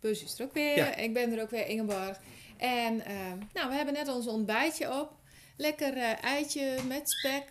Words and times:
Percy 0.00 0.24
is 0.24 0.38
er 0.38 0.44
ook 0.44 0.54
weer. 0.54 0.76
Ja. 0.76 0.94
Ik 0.94 1.12
ben 1.14 1.32
er 1.32 1.42
ook 1.42 1.50
weer, 1.50 1.66
Ingeborg. 1.66 2.18
En 2.56 3.04
ehm, 3.04 3.38
nou, 3.52 3.68
we 3.68 3.74
hebben 3.74 3.94
net 3.94 4.08
ons 4.08 4.26
ontbijtje 4.26 5.00
op. 5.00 5.12
Lekker 5.56 5.96
eh, 5.96 6.24
eitje 6.24 6.76
met 6.88 7.10
spek. 7.10 7.44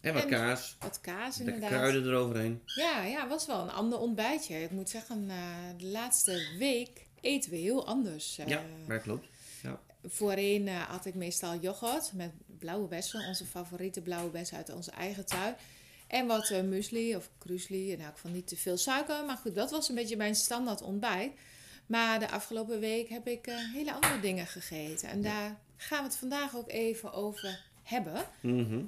En 0.00 0.14
wat 0.14 0.22
En- 0.22 0.28
kaas. 0.28 0.76
Wat 0.80 1.00
kaas 1.00 1.36
Lekker 1.36 1.54
inderdaad. 1.54 1.78
kruiden 1.78 2.06
eroverheen. 2.12 2.62
Ja, 2.64 3.02
ja, 3.04 3.28
was 3.28 3.46
wel 3.46 3.60
een 3.62 3.70
ander 3.70 3.98
ontbijtje. 3.98 4.62
Ik 4.62 4.70
moet 4.70 4.90
zeggen, 4.90 5.26
eh, 5.30 5.36
de 5.78 5.86
laatste 5.86 6.54
week 6.58 7.06
eten 7.20 7.50
we 7.50 7.56
heel 7.56 7.86
anders. 7.86 8.38
eh. 8.38 8.46
Ja, 8.46 8.98
klopt. 9.02 9.26
Voorheen 10.04 10.68
eh, 10.68 10.80
had 10.80 11.04
ik 11.06 11.14
meestal 11.14 11.56
yoghurt 11.60 12.12
met 12.12 12.30
blauwe 12.58 12.88
bessen. 12.88 13.26
Onze 13.26 13.44
favoriete 13.46 14.00
blauwe 14.00 14.30
bessen 14.30 14.56
uit 14.56 14.72
onze 14.74 14.90
eigen 14.90 15.26
tuin. 15.26 15.54
En 16.06 16.26
wat 16.26 16.50
muesli 16.50 17.16
of 17.16 17.30
krusli. 17.38 17.96
Nou, 17.96 18.10
ik 18.10 18.16
vond 18.16 18.34
niet 18.34 18.46
te 18.48 18.56
veel 18.56 18.76
suiker. 18.76 19.24
Maar 19.24 19.36
goed, 19.36 19.54
dat 19.54 19.70
was 19.70 19.88
een 19.88 19.94
beetje 19.94 20.16
mijn 20.16 20.34
standaard 20.34 20.82
ontbijt. 20.82 21.32
Maar 21.86 22.18
de 22.18 22.30
afgelopen 22.30 22.80
week 22.80 23.08
heb 23.08 23.26
ik 23.26 23.46
eh, 23.46 23.54
hele 23.72 23.92
andere 23.92 24.20
dingen 24.20 24.46
gegeten. 24.46 25.08
En 25.08 25.22
daar 25.22 25.58
gaan 25.76 25.98
we 25.98 26.04
het 26.04 26.16
vandaag 26.16 26.56
ook 26.56 26.70
even 26.70 27.12
over 27.12 27.64
hebben. 27.82 28.24
Mhm. 28.40 28.80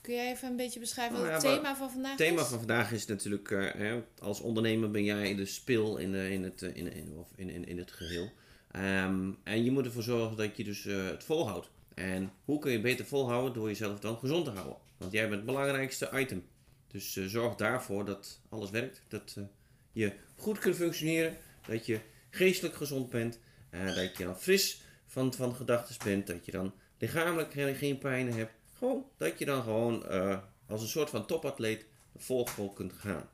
Kun 0.00 0.14
jij 0.14 0.30
even 0.30 0.48
een 0.48 0.56
beetje 0.56 0.80
beschrijven 0.80 1.16
wat 1.16 1.22
Nou 1.22 1.34
het 1.34 1.42
ja, 1.42 1.54
thema 1.56 1.76
van 1.76 1.90
vandaag 1.90 2.10
Het 2.10 2.20
thema 2.20 2.40
is? 2.40 2.46
van 2.46 2.58
vandaag 2.58 2.92
is 2.92 3.06
natuurlijk, 3.06 3.50
eh, 3.50 3.72
hè, 3.74 4.02
als 4.18 4.40
ondernemer 4.40 4.90
ben 4.90 5.04
jij 5.04 5.34
de 5.34 5.46
spil 5.46 5.96
in, 5.96 6.12
de, 6.12 6.30
in, 6.30 6.42
het, 6.42 6.62
eh, 6.62 6.76
in, 6.76 6.92
in, 6.92 7.12
of 7.18 7.28
in, 7.36 7.50
in, 7.50 7.64
in 7.64 7.78
het 7.78 7.92
geheel. 7.92 8.30
Ehm, 8.70 9.30
en 9.42 9.64
je 9.64 9.70
moet 9.70 9.84
ervoor 9.84 10.02
zorgen 10.02 10.36
dat 10.36 10.56
je 10.56 10.64
dus 10.64 10.86
eh, 10.86 11.04
het 11.04 11.24
volhoudt. 11.24 11.70
En 11.94 12.32
hoe 12.44 12.58
kun 12.58 12.72
je 12.72 12.80
beter 12.80 13.04
volhouden 13.04 13.52
door 13.52 13.68
jezelf 13.68 13.98
dan 14.00 14.18
gezond 14.18 14.44
te 14.44 14.50
houden? 14.50 14.76
Want 14.96 15.12
jij 15.12 15.22
bent 15.22 15.34
het 15.34 15.44
belangrijkste 15.44 16.10
item. 16.14 16.44
Dus 16.88 17.16
eh, 17.16 17.24
zorg 17.24 17.54
daarvoor 17.54 18.04
dat 18.04 18.40
alles 18.48 18.70
werkt. 18.70 19.02
Dat 19.08 19.34
eh, 19.36 19.44
je 19.92 20.12
goed 20.36 20.58
kunt 20.58 20.76
functioneren. 20.76 21.36
Dat 21.66 21.86
je 21.86 22.00
geestelijk 22.38 22.74
gezond 22.74 23.10
bent. 23.10 23.38
eh, 23.70 23.94
dat 23.94 24.16
je 24.16 24.24
dan 24.24 24.38
fris 24.38 24.80
van, 25.06 25.34
van 25.34 25.54
gedachten 25.54 25.96
bent. 26.04 26.26
Dat 26.26 26.44
je 26.46 26.52
dan 26.52 26.72
lichamelijk 26.98 27.52
geen, 27.52 27.98
pijn 27.98 28.32
hebt. 28.32 28.52
Gewoon 28.78 29.04
dat 29.16 29.38
je 29.38 29.44
dan 29.44 29.62
gewoon 29.62 30.06
eh, 30.06 30.38
als 30.68 30.82
een 30.82 30.88
soort 30.88 31.10
van 31.10 31.26
topatleet 31.26 31.86
vol 32.16 32.72
kunt 32.74 32.92
gaan. 32.92 33.28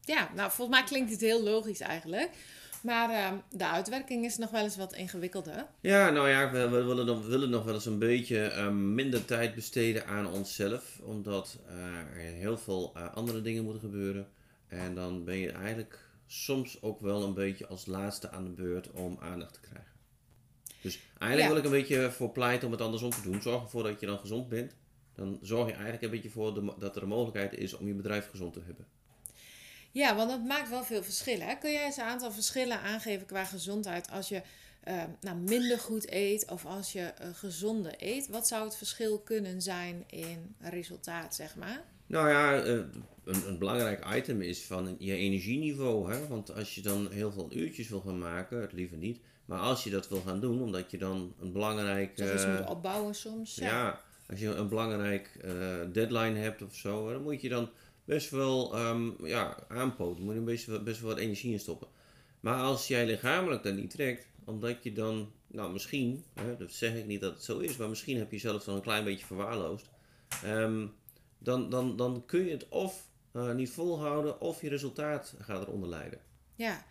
Ja, 0.00 0.30
nou 0.34 0.50
volgens 0.50 0.78
mij 0.78 0.86
klinkt 0.86 1.10
het 1.10 1.20
heel 1.20 1.42
logisch 1.42 1.80
eigenlijk. 1.80 2.30
Maar 2.82 3.10
ehm, 3.10 3.34
de 3.50 3.66
uitwerking 3.66 4.24
is 4.24 4.36
nog 4.36 4.50
wel 4.50 4.62
eens 4.62 4.76
wat 4.76 4.92
ingewikkelder. 4.94 5.66
Ja, 5.80 6.10
nou 6.10 6.28
ja, 6.28 6.50
we, 6.50 6.68
we 6.68 6.82
willen, 6.82 7.06
nog, 7.06 7.26
willen 7.26 7.50
nog 7.50 7.64
wel 7.64 7.74
eens 7.74 7.86
een 7.86 7.98
beetje 7.98 8.46
eh, 8.46 8.70
minder 8.70 9.24
tijd 9.24 9.54
besteden 9.54 10.06
aan 10.06 10.26
onszelf. 10.26 10.98
Omdat 11.02 11.58
eh, 11.68 12.26
er 12.26 12.32
heel 12.32 12.58
veel 12.58 12.96
andere 13.14 13.42
dingen 13.42 13.64
moeten 13.64 13.82
gebeuren. 13.82 14.28
En 14.68 14.94
dan 14.94 15.24
ben 15.24 15.38
je 15.38 15.52
eigenlijk 15.52 16.05
soms 16.26 16.82
ook 16.82 17.00
wel 17.00 17.22
een 17.22 17.34
beetje 17.34 17.66
als 17.66 17.86
laatste 17.86 18.30
aan 18.30 18.44
de 18.44 18.50
beurt 18.50 18.90
om 18.90 19.16
aandacht 19.20 19.54
te 19.54 19.60
krijgen. 19.60 19.92
Dus 20.80 20.98
eigenlijk 21.18 21.40
Ja. 21.40 21.48
wil 21.48 21.56
ik 21.56 21.64
een 21.64 21.80
beetje 21.80 22.10
voor 22.12 22.30
pleiten 22.30 22.66
om 22.66 22.72
het 22.72 22.80
andersom 22.82 23.10
te 23.10 23.22
doen. 23.22 23.42
Zorg 23.42 23.62
ervoor 23.62 23.82
dat 23.82 24.00
je 24.00 24.06
dan 24.06 24.18
gezond 24.18 24.48
bent. 24.48 24.74
Dan 25.14 25.38
zorg 25.42 25.66
je 25.66 25.72
eigenlijk 25.72 26.02
een 26.02 26.10
beetje 26.10 26.30
voor 26.30 26.54
de, 26.54 26.74
dat 26.78 26.96
er 26.96 27.02
een 27.02 27.08
mogelijkheid 27.08 27.54
is 27.54 27.74
om 27.74 27.86
je 27.86 27.94
bedrijf 27.94 28.30
gezond 28.30 28.52
te 28.52 28.60
hebben. 28.64 28.86
Ja, 29.90 30.16
want 30.16 30.30
dat 30.30 30.44
maakt 30.44 30.68
wel 30.68 30.84
veel 30.84 31.02
verschillen. 31.02 31.46
Hè? 31.46 31.54
Kun 31.54 31.72
jij 31.72 31.84
eens 31.84 31.96
een 31.96 32.04
aantal 32.04 32.32
verschillen 32.32 32.80
aangeven 32.80 33.26
qua 33.26 33.44
gezondheid 33.44 34.10
als 34.10 34.28
je 34.28 34.42
ehm, 34.86 35.10
nou, 35.20 35.36
minder 35.36 35.78
goed 35.78 36.10
eet 36.10 36.50
of 36.50 36.66
als 36.66 36.92
je 36.92 37.00
eh, 37.00 37.28
gezonder 37.32 37.94
eet? 37.98 38.28
Wat 38.28 38.46
zou 38.46 38.64
het 38.64 38.76
verschil 38.76 39.18
kunnen 39.18 39.62
zijn 39.62 40.04
in 40.06 40.54
resultaat, 40.60 41.34
zeg 41.34 41.56
maar? 41.56 41.84
Nou 42.06 42.28
ja, 42.28 42.62
eh, 42.62 42.72
een, 43.24 43.46
een 43.46 43.58
belangrijk 43.58 44.14
item 44.14 44.42
is 44.42 44.62
van 44.62 44.96
je 44.98 45.14
energieniveau. 45.14 46.12
Hè? 46.12 46.26
Want 46.26 46.54
als 46.54 46.74
je 46.74 46.82
dan 46.82 47.10
heel 47.10 47.32
veel 47.32 47.48
uurtjes 47.52 47.88
wil 47.88 48.00
gaan 48.00 48.18
maken, 48.18 48.60
het 48.60 48.72
liever 48.72 48.96
niet. 48.96 49.20
Maar 49.44 49.58
als 49.58 49.84
je 49.84 49.90
dat 49.90 50.08
wil 50.08 50.20
gaan 50.20 50.40
doen, 50.40 50.62
omdat 50.62 50.90
je 50.90 50.98
dan 50.98 51.34
een 51.40 51.52
belangrijk... 51.52 52.18
Eens 52.18 52.44
eh, 52.44 52.58
moet 52.58 52.68
opbouwen 52.68 53.14
soms. 53.14 53.54
Ja. 53.54 53.66
ja, 53.66 54.00
als 54.28 54.40
je 54.40 54.46
een 54.46 54.68
belangrijk 54.68 55.36
eh, 55.42 55.52
deadline 55.92 56.38
hebt 56.38 56.62
of 56.62 56.74
zo, 56.74 57.12
dan 57.12 57.22
moet 57.22 57.40
je 57.40 57.48
dan 57.48 57.68
best 58.04 58.30
wel 58.30 58.74
ehm, 58.74 59.26
ja, 59.26 59.56
aanpoten. 59.68 60.24
Moet 60.24 60.34
je 60.34 60.40
best 60.40 60.66
wel, 60.66 60.82
best 60.82 61.00
wel 61.00 61.10
wat 61.10 61.18
energie 61.18 61.52
in 61.52 61.60
stoppen. 61.60 61.88
Maar 62.40 62.62
als 62.62 62.88
jij 62.88 63.06
lichamelijk 63.06 63.62
dat 63.62 63.74
niet 63.74 63.90
trekt, 63.90 64.26
omdat 64.46 64.82
je 64.82 64.92
dan, 64.92 65.32
nou 65.46 65.72
misschien, 65.72 66.24
hè, 66.34 66.56
dat 66.56 66.72
zeg 66.72 66.94
ik 66.94 67.06
niet 67.06 67.20
dat 67.20 67.34
het 67.34 67.44
zo 67.44 67.58
is, 67.58 67.76
maar 67.76 67.88
misschien 67.88 68.18
heb 68.18 68.30
je 68.30 68.36
jezelf 68.36 68.64
dan 68.64 68.74
een 68.74 68.82
klein 68.82 69.04
beetje 69.04 69.26
verwaarloosd. 69.26 69.88
ehm, 70.42 70.86
dan, 71.38 71.70
dan, 71.70 71.96
dan 71.96 72.22
kun 72.26 72.44
je 72.44 72.50
het 72.50 72.68
of 72.68 73.08
eh, 73.32 73.52
niet 73.52 73.70
volhouden, 73.70 74.40
of 74.40 74.60
je 74.62 74.68
resultaat 74.68 75.34
gaat 75.38 75.62
eronder 75.66 75.88
lijden. 75.88 76.20
Ja, 76.54 76.84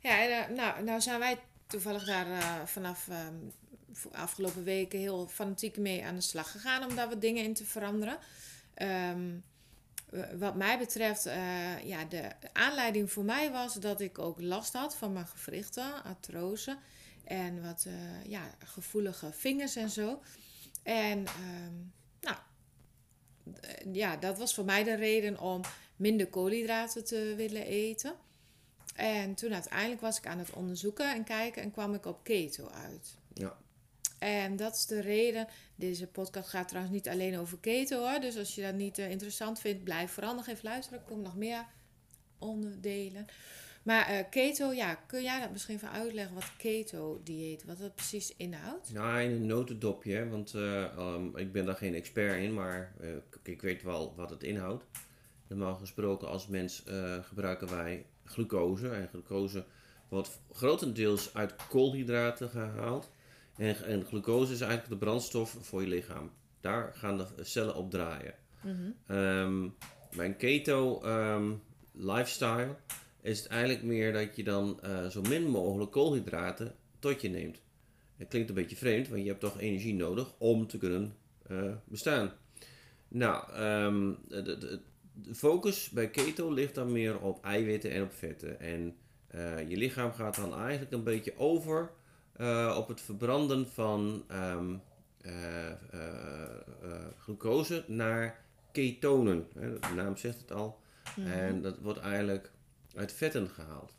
ja 0.00 0.22
en, 0.22 0.30
eh, 0.48 0.56
nou, 0.56 0.84
nou 0.84 1.00
zijn 1.00 1.18
wij 1.18 1.38
toevallig 1.66 2.04
daar 2.04 2.26
eh, 2.30 2.66
vanaf 2.66 3.08
ehm, 3.08 3.34
afgelopen 4.12 4.64
weken 4.64 4.98
heel 4.98 5.26
fanatiek 5.28 5.76
mee 5.76 6.04
aan 6.04 6.14
de 6.14 6.20
slag 6.20 6.50
gegaan 6.50 6.90
om 6.90 6.96
daar 6.96 7.08
wat 7.08 7.20
dingen 7.20 7.44
in 7.44 7.54
te 7.54 7.64
veranderen. 7.64 8.18
W- 8.74 9.47
wat 10.38 10.54
mij 10.54 10.78
betreft, 10.78 11.26
eh, 11.26 11.84
ja, 11.84 12.04
de 12.04 12.30
aanleiding 12.52 13.12
voor 13.12 13.24
mij 13.24 13.50
was 13.50 13.74
dat 13.74 14.00
ik 14.00 14.18
ook 14.18 14.40
last 14.40 14.72
had 14.72 14.96
van 14.96 15.12
mijn 15.12 15.26
gewrichten, 15.26 16.04
artrose 16.04 16.78
en 17.24 17.62
wat 17.62 17.84
eh, 17.86 18.24
ja, 18.24 18.54
gevoelige 18.64 19.32
vingers 19.32 19.76
en 19.76 19.90
zo. 19.90 20.22
En 20.82 21.26
ehm, 21.26 21.74
nou, 22.20 22.36
eh, 23.60 23.94
ja, 23.94 24.16
dat 24.16 24.38
was 24.38 24.54
voor 24.54 24.64
mij 24.64 24.84
de 24.84 24.94
reden 24.94 25.40
om 25.40 25.60
minder 25.96 26.26
koolhydraten 26.26 27.04
te 27.04 27.34
willen 27.36 27.66
eten. 27.66 28.14
En 28.94 29.34
toen 29.34 29.54
uiteindelijk 29.54 30.00
was 30.00 30.18
ik 30.18 30.26
aan 30.26 30.38
het 30.38 30.52
onderzoeken 30.52 31.14
en 31.14 31.24
kijken 31.24 31.62
en 31.62 31.70
kwam 31.70 31.94
ik 31.94 32.06
op 32.06 32.24
keto 32.24 32.68
uit. 32.68 33.16
Ja. 33.34 33.56
En 34.18 34.56
dat 34.56 34.74
is 34.74 34.86
de 34.86 35.00
reden. 35.00 35.46
Deze 35.74 36.06
podcast 36.06 36.48
gaat 36.48 36.68
trouwens 36.68 36.94
niet 36.94 37.08
alleen 37.08 37.38
over 37.38 37.58
keto 37.58 37.98
hoor. 38.10 38.20
Dus 38.20 38.36
als 38.38 38.54
je 38.54 38.62
dat 38.62 38.74
niet 38.74 38.98
eh, 38.98 39.10
interessant 39.10 39.60
vindt, 39.60 39.84
blijf 39.84 40.10
vooral 40.10 40.34
nog 40.34 40.46
even 40.46 40.64
luisteren. 40.64 40.98
Er 41.00 41.04
komen 41.08 41.24
nog 41.24 41.36
meer 41.36 41.64
onderdelen. 42.38 43.26
Maar 43.82 44.06
eh, 44.06 44.24
keto, 44.30 44.72
ja, 44.72 44.94
kun 44.94 45.22
jij 45.22 45.40
dat 45.40 45.50
misschien 45.50 45.74
even 45.74 45.90
uitleggen 45.90 46.34
wat 46.34 46.56
keto-dieet, 46.56 47.64
wat 47.64 47.78
dat 47.78 47.94
precies 47.94 48.34
inhoudt? 48.36 48.92
Nou, 48.92 49.20
in 49.20 49.30
een 49.30 49.46
notendopje, 49.46 50.28
want 50.28 50.54
eh, 50.54 50.84
ehm, 50.84 51.36
ik 51.36 51.52
ben 51.52 51.64
daar 51.64 51.76
geen 51.76 51.94
expert 51.94 52.42
in, 52.42 52.54
maar 52.54 52.92
ik- 53.42 53.60
weet 53.62 53.82
wel 53.82 54.14
wat 54.16 54.30
het 54.30 54.42
inhoudt. 54.42 54.84
Normaal 55.46 55.74
gesproken 55.74 56.28
als 56.28 56.46
mens 56.46 56.82
gebruiken 57.22 57.68
wij 57.70 58.06
glucose. 58.24 58.88
En 58.90 59.08
glucose 59.08 59.64
wordt 60.08 60.40
grotendeels 60.52 61.34
uit 61.34 61.54
koolhydraten 61.68 62.48
gehaald. 62.50 63.10
En, 63.58 63.84
en 63.84 64.04
glucose 64.04 64.52
is 64.52 64.60
eigenlijk 64.60 64.90
de 64.90 65.06
brandstof 65.06 65.56
voor 65.60 65.82
je 65.82 65.88
lichaam. 65.88 66.30
Daar 66.60 66.92
gaan 66.94 67.18
de 67.18 67.26
cellen 67.40 67.74
op 67.74 67.90
draaien. 67.90 68.34
Ehm, 69.06 69.68
bij 70.16 70.26
een 70.26 70.36
keto 70.36 71.02
ehm, 71.02 71.52
lifestyle 71.92 72.76
is 73.20 73.38
het 73.38 73.48
eigenlijk 73.48 73.82
meer 73.82 74.12
dat 74.12 74.36
je 74.36 74.44
dan 74.44 74.80
eh, 74.82 75.06
zo 75.06 75.20
min 75.20 75.48
mogelijk 75.48 75.90
koolhydraten 75.90 76.74
tot 76.98 77.20
je 77.20 77.28
neemt. 77.28 77.60
Het 78.16 78.28
klinkt 78.28 78.48
een 78.48 78.54
beetje 78.54 78.76
vreemd, 78.76 79.08
want 79.08 79.22
je 79.22 79.28
hebt 79.28 79.40
toch 79.40 79.60
energie 79.60 79.94
nodig 79.94 80.34
om 80.38 80.66
te 80.66 80.78
kunnen 80.78 81.14
eh, 81.46 81.72
bestaan. 81.84 82.32
Nou, 83.08 83.52
ehm, 83.52 84.12
de, 84.28 84.42
de, 84.42 84.80
de 85.12 85.34
focus 85.34 85.90
bij 85.90 86.10
keto 86.10 86.52
ligt 86.52 86.74
dan 86.74 86.92
meer 86.92 87.20
op 87.20 87.44
eiwitten 87.44 87.90
en 87.90 88.02
op 88.02 88.12
vetten. 88.12 88.60
En 88.60 88.96
eh, 89.26 89.68
je 89.68 89.76
lichaam 89.76 90.12
gaat 90.12 90.36
dan 90.36 90.54
eigenlijk 90.54 90.92
een 90.92 91.04
beetje 91.04 91.38
over 91.38 91.90
eh, 92.38 92.74
op 92.78 92.88
het 92.88 93.00
verbranden 93.00 93.68
van 93.68 94.24
ehm, 94.28 94.74
eh, 95.20 95.70
eh, 95.70 95.76
glucose 97.18 97.84
naar 97.86 98.44
ketonen. 98.72 99.46
Hè, 99.58 99.78
de 99.78 99.94
naam 99.94 100.16
zegt 100.16 100.40
het 100.40 100.52
al. 100.52 100.80
Mhm. 101.16 101.26
En 101.26 101.62
dat 101.62 101.78
wordt 101.78 101.98
eigenlijk 101.98 102.50
uit 102.94 103.12
vetten 103.12 103.48
gehaald. 103.48 103.92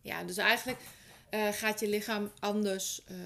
Ja, 0.00 0.24
dus 0.24 0.36
eigenlijk 0.36 0.78
gaat 1.52 1.80
je 1.80 1.88
lichaam 1.88 2.30
anders 2.38 3.04
eh, 3.04 3.16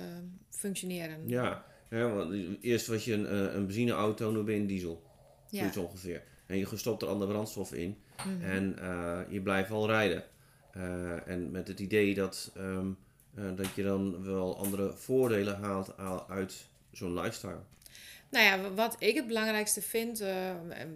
functioneren. 0.50 1.28
Ja, 1.28 1.64
ja 1.90 2.08
want 2.08 2.34
eerst 2.60 2.86
was 2.86 3.04
je 3.04 3.12
een, 3.12 3.56
een 3.56 3.66
benzineauto, 3.66 4.30
nu 4.30 4.42
ben 4.42 4.54
je 4.54 4.60
een 4.60 4.66
diesel. 4.66 5.02
Ja. 5.48 5.58
Zoiets 5.58 5.76
ongeveer. 5.76 6.22
En 6.46 6.58
je 6.58 6.66
stopt 6.74 7.02
er 7.02 7.08
andere 7.08 7.30
brandstof 7.30 7.72
in. 7.72 7.98
Mhm. 8.16 8.42
En 8.42 8.76
je 9.28 9.40
blijft 9.40 9.68
wel 9.68 9.86
rijden. 9.86 10.24
En 11.26 11.50
met 11.50 11.68
het 11.68 11.80
idee 11.80 12.14
dat, 12.14 12.52
ehm, 12.56 12.88
eh, 12.88 12.94
dat 13.56 13.74
je 13.74 13.82
dan 13.82 14.24
wel 14.24 14.58
andere 14.58 14.92
voordelen 14.92 15.62
haalt 15.62 15.98
uit 16.28 16.66
zo'n 16.92 17.14
lifestyle. 17.14 17.60
Nou 18.30 18.44
ja, 18.44 18.70
wat 18.70 18.96
ik 18.98 19.14
het 19.14 19.26
belangrijkste 19.26 19.82
vind, 19.82 20.20
eh, 20.20 20.50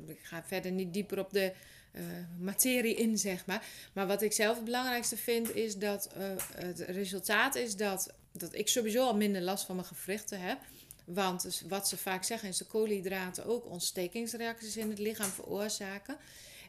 ik 0.07 0.19
ga 0.23 0.43
verder 0.47 0.71
niet 0.71 0.93
dieper 0.93 1.19
op 1.19 1.33
de 1.33 1.53
eh, 1.93 2.05
materie 2.39 2.95
in, 2.95 3.19
zeg 3.19 3.47
maar. 3.47 3.65
Maar 3.93 4.07
wat 4.07 4.23
ik 4.23 4.33
zelf 4.33 4.57
het 4.57 4.65
belangrijkste 4.65 5.17
vind, 5.17 5.55
is 5.55 5.77
dat 5.77 6.09
eh, 6.13 6.27
het 6.55 6.79
resultaat 6.79 7.55
is 7.55 7.77
dat, 7.77 8.15
dat 8.33 8.55
ik 8.55 8.69
sowieso 8.69 9.07
al 9.07 9.17
minder 9.17 9.43
last 9.43 9.65
van 9.65 9.77
mijn 9.77 9.89
gewrichten 9.89 10.41
heb. 10.41 10.59
Want 11.05 11.43
dus 11.43 11.63
wat 11.69 11.89
ze 11.89 11.97
vaak 11.97 12.25
zeggen 12.25 12.49
is 12.49 12.57
de 12.57 12.65
koolhydraten 12.65 13.47
ook 13.47 13.67
ontstekingsreacties 13.67 14.77
in 14.77 14.89
het 14.89 14.99
lichaam 14.99 15.31
veroorzaken. 15.31 16.17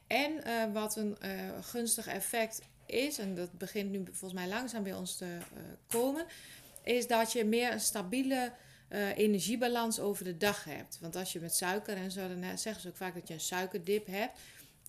En 0.09 0.43
eh, 0.43 0.73
wat 0.73 0.95
een 0.95 1.17
eh, 1.19 1.31
gunstig 1.61 2.07
effect 2.07 2.61
is, 2.89 3.17
en 3.17 3.35
dat 3.35 3.57
begint 3.57 3.91
nu 3.91 4.03
volgens 4.05 4.39
mij 4.39 4.47
langzaam 4.49 4.83
bij 4.83 4.93
ons 4.93 5.15
te 5.15 5.25
eh, 5.25 5.61
komen, 5.87 6.25
is 6.83 7.07
dat 7.07 7.31
je 7.31 7.45
meer 7.45 7.71
een 7.71 7.79
stabiele 7.79 8.51
eh, 8.87 9.17
energiebalans 9.17 9.99
over 9.99 10.23
de 10.23 10.37
dag 10.37 10.63
hebt. 10.63 10.97
Want 11.01 11.15
als 11.15 11.33
je 11.33 11.39
met 11.39 11.55
suiker 11.55 11.95
en 11.95 12.11
zo, 12.11 12.27
dan 12.27 12.57
zeggen 12.57 12.81
ze 12.81 12.87
ook 12.87 12.97
vaak 12.97 13.13
dat 13.13 13.27
je 13.27 13.33
een 13.33 13.39
suikerdip 13.39 14.07
hebt. 14.07 14.39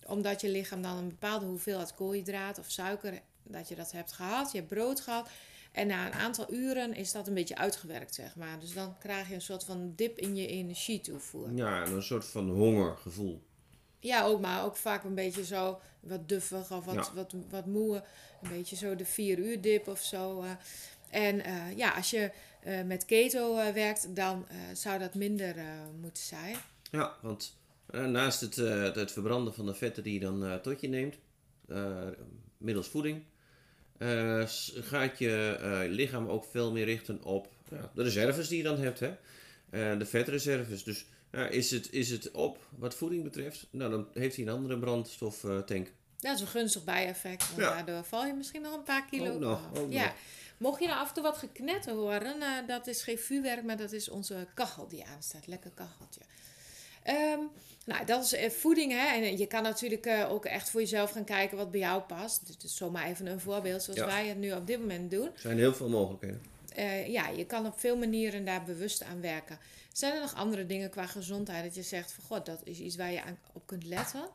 Omdat 0.05 0.41
je 0.41 0.49
lichaam 0.49 0.81
dan 0.81 0.97
een 0.97 1.07
bepaalde 1.07 1.45
hoeveelheid 1.45 1.95
koolhydraat 1.95 2.59
of 2.59 2.65
suiker, 2.71 3.19
dat 3.43 3.67
je 3.67 3.75
dat 3.75 3.91
hebt 3.91 4.11
gehad. 4.11 4.51
Je 4.51 4.57
hebt 4.57 4.69
brood 4.69 5.01
gehad. 5.01 5.29
En 5.71 5.87
na 5.87 6.05
een 6.05 6.13
aantal 6.13 6.53
uren 6.53 6.93
is 6.93 7.11
dat 7.11 7.27
een 7.27 7.33
beetje 7.33 7.57
uitgewerkt, 7.57 8.15
zeg 8.15 8.35
maar. 8.35 8.59
Dus 8.59 8.73
dan 8.73 8.97
krijg 8.97 9.27
je 9.27 9.33
een 9.33 9.41
soort 9.41 9.63
van 9.63 9.93
dip 9.95 10.17
in 10.17 10.35
je 10.35 10.47
energietoevoer. 10.47 11.51
Ja, 11.53 11.83
en 11.83 11.91
een 11.91 12.03
soort 12.03 12.25
van 12.25 12.49
hongergevoel. 12.49 13.41
Ja, 14.01 14.23
ook, 14.23 14.41
maar 14.41 14.63
ook 14.65 14.75
vaak 14.75 15.03
een 15.03 15.15
beetje 15.15 15.45
zo 15.45 15.79
wat 15.99 16.29
duffig 16.29 16.71
of 16.71 16.85
wat, 16.85 16.95
Ja. 16.95 17.13
wat, 17.13 17.33
wat 17.49 17.65
moe. 17.65 18.03
Een 18.41 18.49
beetje 18.49 18.75
zo 18.75 18.95
de 18.95 19.05
vier 19.05 19.37
uur 19.37 19.61
dip 19.61 19.87
of 19.87 20.01
zo. 20.01 20.41
eh. 20.41 20.49
En 21.09 21.43
eh, 21.43 21.77
ja, 21.77 21.91
als 21.91 22.09
je 22.09 22.31
eh, 22.63 22.81
met 22.83 23.05
keto 23.05 23.55
werkt, 23.73 24.15
dan 24.15 24.47
zou 24.73 24.99
dat 24.99 25.13
minder 25.15 25.55
moeten 26.01 26.23
zijn. 26.23 26.55
Ja, 26.91 27.15
want 27.21 27.57
naast 27.91 28.41
het, 28.41 28.55
het 28.95 29.11
verbranden 29.11 29.53
van 29.53 29.65
de 29.65 29.73
vetten 29.73 30.03
die 30.03 30.13
je 30.13 30.19
dan 30.19 30.61
tot 30.61 30.81
je 30.81 30.87
neemt, 30.87 31.15
middels 32.57 32.87
voeding, 32.87 33.23
gaat 34.79 35.17
je 35.19 35.57
lichaam 35.89 36.27
ook 36.27 36.45
veel 36.45 36.71
meer 36.71 36.85
richten 36.85 37.23
op 37.23 37.47
de 37.93 38.03
reserves 38.03 38.47
die 38.47 38.57
je 38.57 38.63
dan 38.63 38.77
hebt, 38.79 38.99
hè? 38.99 39.13
De 39.97 40.05
vetreserves. 40.05 40.83
Dus 40.83 41.05
ja, 41.31 41.47
is, 41.47 41.71
het, 41.71 41.91
is 41.91 42.09
het 42.09 42.31
op 42.31 42.57
wat 42.77 42.95
voeding 42.95 43.23
betreft, 43.23 43.67
nou 43.69 43.91
dan 43.91 44.07
heeft 44.13 44.35
hij 44.35 44.45
een 44.45 44.51
andere 44.51 44.79
brandstoftank. 44.79 45.91
Dat 46.19 46.35
is 46.35 46.41
een 46.41 46.47
gunstig 46.47 46.83
bijeffect, 46.83 47.47
want 47.47 47.61
Ja. 47.61 47.73
daardoor 47.73 48.03
val 48.03 48.25
je 48.25 48.33
misschien 48.33 48.61
nog 48.61 48.73
een 48.73 48.83
paar 48.83 49.05
kilo 49.09 49.33
Ook 49.33 49.39
nog, 49.39 49.59
ook 49.77 49.91
ja. 49.91 50.03
nog. 50.03 50.13
Mocht 50.57 50.81
je 50.81 50.87
nou 50.87 50.99
af 50.99 51.07
en 51.07 51.13
toe 51.13 51.23
wat 51.23 51.37
geknetter 51.37 51.93
horen, 51.93 52.41
eh, 52.41 52.67
dat 52.67 52.87
is 52.87 53.03
geen 53.03 53.17
vuurwerk, 53.17 53.63
maar 53.63 53.77
dat 53.77 53.91
is 53.91 54.09
onze 54.09 54.47
kachel 54.53 54.87
die 54.87 55.05
aanstaat. 55.05 55.47
Lekker 55.47 55.71
kacheltje. 55.73 56.21
Ehm, 57.03 57.39
nou, 57.85 58.05
dat 58.05 58.23
is 58.23 58.33
eh, 58.33 58.49
voeding, 58.49 58.91
hè. 58.91 59.07
En 59.07 59.37
je 59.37 59.45
kan 59.47 59.63
natuurlijk 59.63 60.05
eh, 60.05 60.31
ook 60.31 60.45
echt 60.45 60.69
voor 60.69 60.79
jezelf 60.81 61.11
gaan 61.11 61.23
kijken 61.23 61.57
wat 61.57 61.71
bij 61.71 61.79
jou 61.79 62.01
past. 62.01 62.47
Dit 62.47 62.63
is 62.63 62.75
zomaar 62.75 63.07
even 63.07 63.25
een 63.27 63.39
voorbeeld 63.39 63.83
zoals 63.83 63.99
Ja. 63.99 64.05
wij 64.05 64.27
het 64.27 64.37
nu 64.37 64.51
op 64.51 64.67
dit 64.67 64.79
moment 64.79 65.11
doen. 65.11 65.25
Er 65.25 65.39
zijn 65.39 65.57
heel 65.57 65.73
veel 65.73 65.89
mogelijkheden. 65.89 66.41
Eh, 66.75 67.07
ja, 67.07 67.27
je 67.27 67.45
kan 67.45 67.65
op 67.65 67.79
veel 67.79 67.97
manieren 67.97 68.45
daar 68.45 68.63
bewust 68.63 69.03
aan 69.03 69.21
werken. 69.21 69.59
Zijn 69.93 70.13
er 70.13 70.19
nog 70.21 70.35
andere 70.35 70.65
dingen 70.65 70.89
qua 70.89 71.05
gezondheid 71.05 71.63
dat 71.63 71.75
je 71.75 71.83
zegt 71.83 72.11
van 72.11 72.23
god, 72.23 72.45
dat 72.45 72.61
is 72.63 72.79
iets 72.79 72.95
waar 72.95 73.11
je 73.11 73.23
aan, 73.23 73.37
op 73.53 73.65
kunt 73.67 73.83
letten? 73.85 74.29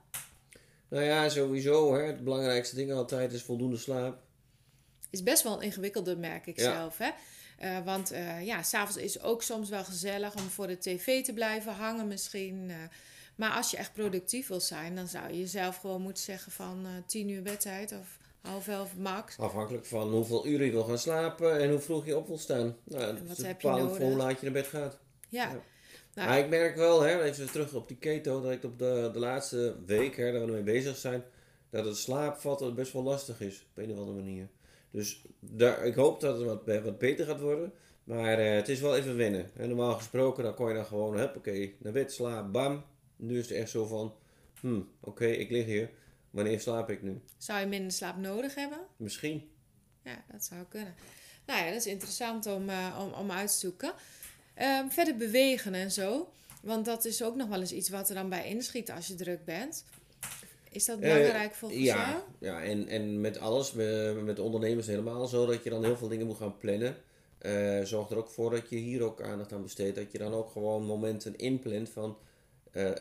Nou 0.89 1.05
ja, 1.05 1.29
sowieso, 1.29 1.95
hè, 1.95 2.03
het 2.03 2.25
belangrijkste 2.25 2.75
ding 2.77 2.93
altijd 2.93 3.33
is 3.33 3.43
voldoende 3.43 3.77
slaap. 3.77 4.19
Is 5.11 5.23
best 5.23 5.43
wel 5.43 5.53
een 5.57 5.63
ingewikkelde, 5.63 6.17
merk 6.17 6.47
ik 6.47 6.57
Ja. 6.59 6.73
zelf. 6.73 6.99
Hè? 6.99 7.11
Eh, 7.59 7.85
want 7.85 8.11
eh 8.11 8.43
ja, 8.47 8.63
s'avonds 8.63 8.97
is 8.97 9.21
ook 9.21 9.43
soms 9.43 9.69
wel 9.69 9.85
gezellig 9.85 10.35
om 10.35 10.49
voor 10.49 10.67
de 10.67 10.79
tv 10.79 11.25
te 11.25 11.33
blijven 11.33 11.73
hangen 11.73 12.09
misschien. 12.09 12.71
maar 13.37 13.51
als 13.51 13.71
je 13.71 13.77
echt 13.77 13.93
productief 13.93 14.47
wil 14.49 14.61
zijn, 14.61 14.97
dan 14.97 15.09
zou 15.09 15.29
je 15.33 15.39
jezelf 15.39 15.77
gewoon 15.77 16.03
moeten 16.03 16.23
zeggen 16.23 16.53
van 16.53 16.87
10 17.07 17.29
uur 17.29 17.43
bedtijd 17.43 17.93
of 17.93 18.19
half 18.47 18.69
elf 18.69 18.97
max. 18.97 19.39
Afhankelijk 19.39 19.85
van 19.87 20.11
hoeveel 20.11 20.47
uren 20.47 20.67
je 20.67 20.73
wil 20.73 20.85
gaan 20.85 20.99
slapen 20.99 21.59
en 21.61 21.71
hoe 21.71 21.79
vroeg 21.79 22.07
je 22.07 22.17
op 22.17 22.27
wil 22.27 22.39
staan. 22.39 22.77
Nou, 22.85 23.01
dat 23.17 23.27
wat 23.29 23.39
is 23.39 23.45
heb 23.45 23.61
je 23.61 23.69
voor 23.69 23.79
hoe 23.79 23.99
nodig? 23.99 24.17
laat 24.17 24.39
je 24.41 24.45
naar 24.45 24.53
bed 24.55 24.67
gaat. 24.67 24.99
Ja, 25.29 25.49
Ja. 25.49 25.61
Nou. 26.15 26.29
Maar 26.29 26.39
ik 26.39 26.49
merk 26.49 26.77
wel, 26.77 27.01
hè, 27.01 27.23
even 27.23 27.51
terug 27.51 27.75
op 27.75 27.89
die 27.89 27.97
keto, 27.97 28.41
dat 28.43 28.53
ik 28.53 28.65
op 28.65 28.79
de, 28.79 29.11
de 29.13 29.19
laatste 29.19 29.77
week, 29.87 30.17
hè, 30.17 30.33
dat 30.33 30.41
we 30.41 30.47
ermee 30.47 30.63
bezig 30.63 30.97
zijn, 30.97 31.25
dat 31.71 31.85
het 31.85 31.97
slaapvatten 31.97 32.75
best 32.75 32.93
wel 32.93 33.03
lastig 33.03 33.41
is, 33.41 33.67
op 33.71 33.83
een 33.83 33.93
of 33.93 33.99
andere 33.99 34.17
manier. 34.17 34.49
Dus 34.91 35.23
daar, 35.41 35.87
ik 35.87 35.95
hoop 35.95 36.21
dat 36.21 36.37
het 36.37 36.47
wat, 36.47 36.65
be- 36.65 36.83
wat 36.83 36.99
beter 36.99 37.27
gaat 37.27 37.41
worden, 37.41 37.73
maar 38.05 38.39
eh, 38.39 38.55
het 38.55 38.69
is 38.69 38.81
wel 38.81 38.97
even 38.97 39.17
wennen. 39.17 39.51
En 39.57 39.69
normaal 39.69 39.95
gesproken, 39.95 40.45
dan 40.45 40.55
kon 40.55 40.69
je 40.69 40.75
dan 40.75 40.85
gewoon, 40.87 41.23
oké, 41.23 41.71
naar 41.79 41.93
bed, 41.93 42.13
slaap, 42.13 42.53
bam. 42.53 42.85
Nu 43.17 43.39
is 43.39 43.49
het 43.49 43.59
echt 43.59 43.71
zo 43.71 43.87
van, 43.87 44.15
hm, 44.61 44.81
oké, 45.01 45.27
ik 45.27 45.51
lig 45.51 45.65
hier, 45.65 45.91
wanneer 46.37 46.61
slaap 46.61 46.91
ik 46.91 47.03
nu? 47.03 47.21
zou 47.39 47.61
je 47.61 47.67
minder 47.67 47.93
slaap 47.93 48.17
nodig 48.17 48.55
hebben? 48.55 48.79
Misschien. 48.97 49.51
Ja, 50.03 50.25
dat 50.33 50.45
zou 50.45 50.65
kunnen. 50.69 50.95
Nou 51.47 51.65
ja, 51.65 51.67
dat 51.67 51.79
is 51.79 51.87
interessant 51.87 52.47
om, 52.47 52.69
eh, 52.69 52.99
om, 53.01 53.13
om 53.13 53.31
uit 53.31 53.51
te 53.51 53.59
zoeken. 53.59 53.93
Ehm, 54.55 54.89
verder 54.89 55.17
bewegen 55.17 55.75
en 55.75 55.91
zo. 55.91 56.33
Want 56.63 56.85
dat 56.85 57.05
is 57.05 57.23
ook 57.23 57.37
nog 57.37 57.49
wel 57.49 57.61
eens 57.61 57.73
iets 57.73 57.89
wat 57.89 58.09
er 58.09 58.15
dan 58.15 58.29
bij 58.29 58.49
inschiet 58.49 58.91
als 58.91 59.07
je 59.07 59.15
druk 59.15 59.45
bent. 59.45 59.85
Is 60.71 60.85
dat 60.85 60.99
Eh, 61.01 61.13
belangrijk 61.13 61.55
volgens 61.55 61.83
jou? 61.83 61.99
Ja, 61.99 62.25
ja 62.39 62.63
en, 62.63 62.89
en 62.89 63.21
met 63.21 63.39
alles, 63.39 63.73
met, 63.73 64.25
met 64.25 64.37
de 64.37 64.43
ondernemers 64.43 64.87
helemaal 64.87 65.27
zo, 65.27 65.47
dat 65.47 65.63
je 65.65 65.71
dan 65.71 65.85
heel 65.85 65.97
veel 65.97 66.09
dingen 66.09 66.27
moet 66.27 66.37
gaan 66.37 66.59
plannen. 66.59 66.97
Eh, 67.39 67.83
zorg 67.83 68.11
er 68.11 68.17
ook 68.17 68.29
voor 68.31 68.51
dat 68.51 68.69
je 68.69 68.77
hier 68.77 69.03
ook 69.03 69.23
aandacht 69.23 69.53
aan 69.53 69.63
besteedt. 69.63 69.97
Dat 69.97 70.13
je 70.13 70.19
dan 70.19 70.33
ook 70.33 70.51
gewoon 70.51 70.85
momenten 70.85 71.37
inplant 71.37 71.89
van, 71.91 72.19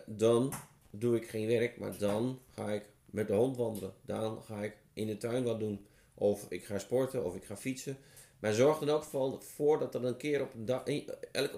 dan 0.06 0.54
doe 0.90 1.16
ik 1.16 1.28
geen 1.30 1.48
werk, 1.48 1.78
maar 1.78 1.98
dan 1.98 2.40
ga 2.56 2.72
ik 2.72 2.84
met 3.16 3.28
de 3.28 3.34
hond 3.34 3.58
wandelen. 3.58 3.94
Dan 4.06 4.42
ga 4.44 4.64
ik 4.64 4.78
in 4.94 5.08
de 5.08 5.18
tuin 5.18 5.44
wat 5.44 5.60
doen. 5.60 5.86
Of 6.14 6.46
ik 6.50 6.66
ga 6.66 6.80
sporten, 6.80 7.26
of 7.26 7.36
ik 7.36 7.44
ga 7.46 7.58
fietsen. 7.58 7.98
Maar 8.40 8.54
zorg 8.54 8.82
er 8.82 8.94
ook 8.94 9.04
voor- 9.04 9.42
voor 9.44 9.80
dat 9.80 9.96
er 9.96 10.06
een 10.06 10.18
keer 10.18 10.42
op, 10.42 10.54
een 10.86 11.10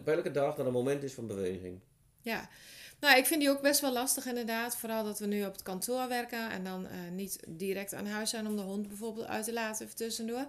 elke 0.03 0.31
dag 0.31 0.55
dat 0.55 0.65
een 0.65 0.71
moment 0.71 1.03
is 1.03 1.13
van 1.13 1.27
beweging. 1.27 1.79
Ja. 2.21 2.49
Nou, 2.99 3.17
ik 3.17 3.25
vind 3.25 3.39
die 3.39 3.49
ook 3.49 3.61
best 3.61 3.81
wel 3.81 3.93
lastig 3.93 4.25
inderdaad. 4.25 4.77
Vooral 4.77 5.03
dat 5.03 5.19
we 5.19 5.25
nu 5.25 5.45
op 5.45 5.51
het 5.51 5.63
kantoor 5.63 6.07
werken 6.07 6.49
en 6.49 6.63
dan 6.63 6.87
eh, 6.87 6.97
niet 7.11 7.39
direct 7.47 7.93
aan 7.93 8.05
huis 8.05 8.29
zijn 8.29 8.47
om 8.47 8.55
de 8.55 8.61
hond 8.61 8.87
bijvoorbeeld 8.87 9.27
uit 9.27 9.45
te 9.45 9.53
laten 9.53 9.85
even 9.85 9.97
tussendoor. 9.97 10.45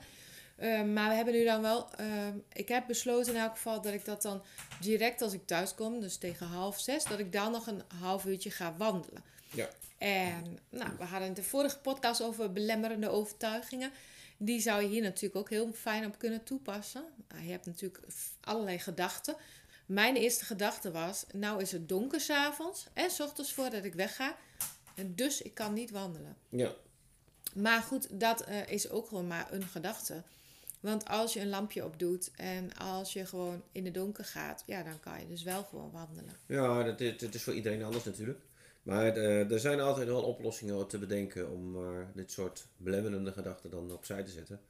Eh, 0.57 0.83
maar 0.83 1.09
we 1.09 1.15
hebben 1.15 1.35
nu 1.35 1.45
dan 1.45 1.63
wel, 1.63 1.91
eh, 1.97 2.07
ik 2.53 2.69
heb 2.69 2.87
besloten 2.87 3.35
in 3.35 3.41
elk 3.41 3.51
geval 3.51 3.81
dat 3.83 3.93
ik 3.93 4.05
dat 4.05 4.23
dan 4.23 4.43
direct 4.81 5.23
als 5.23 5.33
ik 5.33 5.47
thuis 5.47 5.75
kom, 5.75 6.01
dus 6.01 6.17
tegen 6.17 6.47
half 6.47 6.81
zes, 6.81 7.05
dat 7.05 7.19
ik 7.19 7.33
dan 7.33 7.53
nog 7.53 7.67
een 7.67 7.83
half 8.01 8.25
uurtje 8.25 8.51
ga 8.51 8.75
wandelen. 8.77 9.25
Ja. 9.51 9.69
En 9.99 10.59
nou, 10.69 10.91
we 10.99 11.05
hadden 11.05 11.35
de 11.35 11.43
vorige 11.43 11.79
podcast 11.79 12.23
over 12.23 12.53
belemmerende 12.53 13.09
overtuigingen. 13.09 13.93
Die 14.37 14.61
zou 14.61 14.83
je 14.83 14.89
hier 14.89 15.03
natuurlijk 15.03 15.37
ook 15.37 15.51
heel 15.51 15.73
fijn 15.73 16.07
op 16.07 16.19
kunnen 16.19 16.45
toepassen. 16.45 17.05
Nou, 17.29 17.45
je 17.45 17.51
hebt 17.51 17.67
natuurlijk 17.67 18.01
allerlei 18.41 18.79
gedachten. 18.79 19.37
Mijn 19.87 20.17
eerste 20.17 20.45
gedachte 20.45 20.91
was, 20.91 21.25
nou 21.33 21.61
is 21.61 21.73
het 21.73 21.89
donker 21.89 22.21
s'avonds 22.21 22.87
en 22.93 23.11
s 23.11 23.21
ochtends 23.21 23.53
voordat 23.53 23.85
ik 23.85 23.95
wegga. 23.95 24.37
En 24.95 25.15
dus 25.15 25.43
ik 25.43 25.55
kan 25.55 25.73
niet 25.73 25.91
wandelen. 25.91 26.37
Ja, 26.49 26.73
Maar 27.55 27.83
goed, 27.83 28.21
dat 28.21 28.41
eh, 28.41 28.69
is 28.69 28.91
ook 28.91 29.09
gewoon 29.09 29.27
maar 29.27 29.53
een 29.53 29.63
gedachte. 29.67 30.23
Want 30.81 31.09
als 31.09 31.33
je 31.33 31.41
een 31.41 31.49
lampje 31.49 31.85
opdoet 31.85 32.31
en 32.37 32.75
als 32.75 33.13
je 33.13 33.27
gewoon 33.27 33.63
in 33.73 33.85
het 33.85 33.95
donker 33.95 34.25
gaat, 34.25 34.63
ja, 34.67 34.83
dan 34.83 35.01
kan 35.01 35.21
je 35.21 35.29
dus 35.29 35.43
wel 35.43 35.65
gewoon 35.65 35.91
wandelen. 35.91 36.37
Ja, 36.47 36.83
dat 36.83 37.35
is 37.35 37.43
voor 37.43 37.55
iedereen 37.55 37.83
anders 37.83 38.05
natuurlijk. 38.05 38.39
Maar 38.83 39.17
eh, 39.17 39.51
er 39.53 39.61
zijn 39.61 39.81
altijd 39.81 40.07
wel 40.07 40.23
oplossingen 40.23 40.87
te 40.87 40.99
bedenken 40.99 41.51
om 41.51 41.77
eh, 41.77 41.91
dit 42.15 42.33
soort 42.33 42.67
belemmerende 42.77 43.33
gedachten 43.33 43.71
dan 43.71 43.93
opzij 43.93 44.23
te 44.23 44.31
zetten 44.31 44.61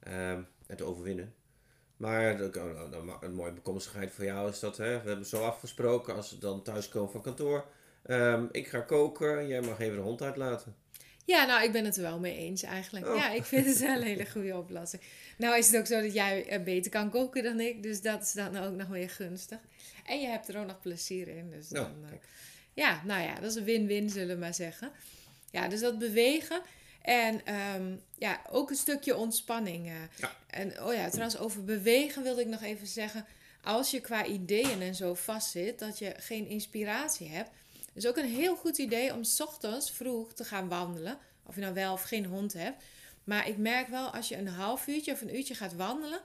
ehm, 0.00 0.42
en 0.66 0.76
te 0.76 0.84
overwinnen. 0.84 1.34
Maar 1.96 2.36
nou, 2.38 3.04
nou, 3.04 3.12
een 3.20 3.34
mooie 3.34 3.52
bekomstigheid 3.52 4.10
voor 4.12 4.24
jou 4.24 4.50
is 4.50 4.60
dat, 4.60 4.76
hè, 4.76 5.02
we 5.02 5.08
hebben 5.08 5.26
zo 5.26 5.44
afgesproken 5.44 6.14
als 6.14 6.30
we 6.30 6.38
dan 6.38 6.62
thuis 6.62 6.88
komen 6.88 7.10
van 7.10 7.22
kantoor. 7.22 7.64
ehm, 8.02 8.46
ik 8.50 8.68
ga 8.68 8.80
koken, 8.80 9.46
jij 9.46 9.60
mag 9.60 9.80
even 9.80 9.96
de 9.96 10.02
hond 10.02 10.22
uitlaten. 10.22 10.74
Ja, 11.24 11.44
nou, 11.46 11.64
ik 11.64 11.72
ben 11.72 11.84
het 11.84 11.96
er 11.96 12.02
wel 12.02 12.18
mee 12.18 12.36
eens 12.36 12.62
eigenlijk. 12.62 13.08
Oh. 13.08 13.16
Ja, 13.16 13.30
ik 13.30 13.44
vind 13.44 13.66
het 13.66 13.78
wel 13.78 13.96
een 13.96 14.02
hele 14.02 14.30
goede 14.30 14.56
oplossing. 14.56 15.02
Nou 15.38 15.58
is 15.58 15.66
het 15.66 15.76
ook 15.76 15.86
zo 15.86 16.00
dat 16.00 16.12
jij 16.12 16.46
eh, 16.46 16.62
beter 16.62 16.90
kan 16.90 17.10
koken 17.10 17.42
dan 17.42 17.60
ik, 17.60 17.82
dus 17.82 18.02
dat 18.02 18.22
is 18.22 18.32
dan 18.32 18.56
ook 18.56 18.74
nog 18.76 18.88
weer 18.88 19.10
gunstig. 19.10 19.58
En 20.06 20.20
je 20.20 20.26
hebt 20.26 20.48
er 20.48 20.60
ook 20.60 20.66
nog 20.66 20.80
plezier 20.80 21.28
in, 21.28 21.50
dus 21.50 21.70
Nou, 21.70 21.86
dan, 21.86 22.10
kijk. 22.10 22.24
Ja, 22.74 23.02
nou 23.04 23.22
ja, 23.22 23.34
dat 23.34 23.50
is 23.50 23.54
een 23.56 23.64
win-win, 23.64 24.10
zullen 24.10 24.34
we 24.34 24.40
maar 24.40 24.54
zeggen. 24.54 24.90
Ja, 25.50 25.68
dus 25.68 25.80
dat 25.80 25.98
bewegen 25.98 26.62
en 27.02 27.44
ehm, 27.46 27.96
ja, 28.18 28.40
ook 28.50 28.70
een 28.70 28.76
stukje 28.76 29.16
ontspanning. 29.16 29.86
eh. 29.86 29.94
Ja. 30.16 30.36
En 30.46 30.82
oh 30.82 30.94
ja, 30.94 31.08
trouwens, 31.08 31.38
over 31.38 31.64
bewegen 31.64 32.22
wilde 32.22 32.40
ik 32.40 32.46
nog 32.46 32.62
even 32.62 32.86
zeggen. 32.86 33.26
Als 33.62 33.90
je 33.90 34.00
qua 34.00 34.24
ideeën 34.24 34.82
en 34.82 34.94
zo 34.94 35.14
vastzit, 35.14 35.78
dat 35.78 35.98
je 35.98 36.14
geen 36.16 36.46
inspiratie 36.46 37.28
hebt, 37.28 37.50
is 37.94 38.06
ook 38.06 38.16
een 38.16 38.28
heel 38.34 38.56
goed 38.56 38.78
idee 38.78 39.12
om 39.14 39.24
's 39.24 39.40
ochtends 39.40 39.90
vroeg 39.90 40.32
te 40.32 40.44
gaan 40.44 40.68
wandelen. 40.68 41.18
Of 41.46 41.54
je 41.54 41.60
nou 41.60 41.74
wel 41.74 41.92
of 41.92 42.02
geen 42.02 42.24
hond 42.24 42.52
hebt. 42.52 42.82
Maar 43.24 43.48
ik 43.48 43.56
merk 43.56 43.88
wel 43.88 44.06
als 44.08 44.28
je 44.28 44.36
een 44.36 44.48
half 44.48 44.86
uurtje 44.86 45.12
of 45.12 45.20
een 45.20 45.34
uurtje 45.36 45.54
gaat 45.54 45.74
wandelen, 45.74 46.20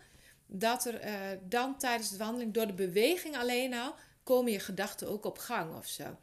dat 0.48 0.86
er 0.86 1.00
eh, 1.00 1.14
dan 1.44 1.78
tijdens 1.78 2.10
de 2.10 2.18
wandeling 2.18 2.54
door 2.54 2.68
de 2.68 2.74
beweging 2.74 3.38
alleen 3.38 3.74
al 3.74 3.96
komen 4.26 4.52
je 4.52 4.60
gedachten 4.60 5.10
ook 5.10 5.26
op 5.26 5.38
gang 5.38 5.76
of 5.76 5.88
zo. 5.88 6.18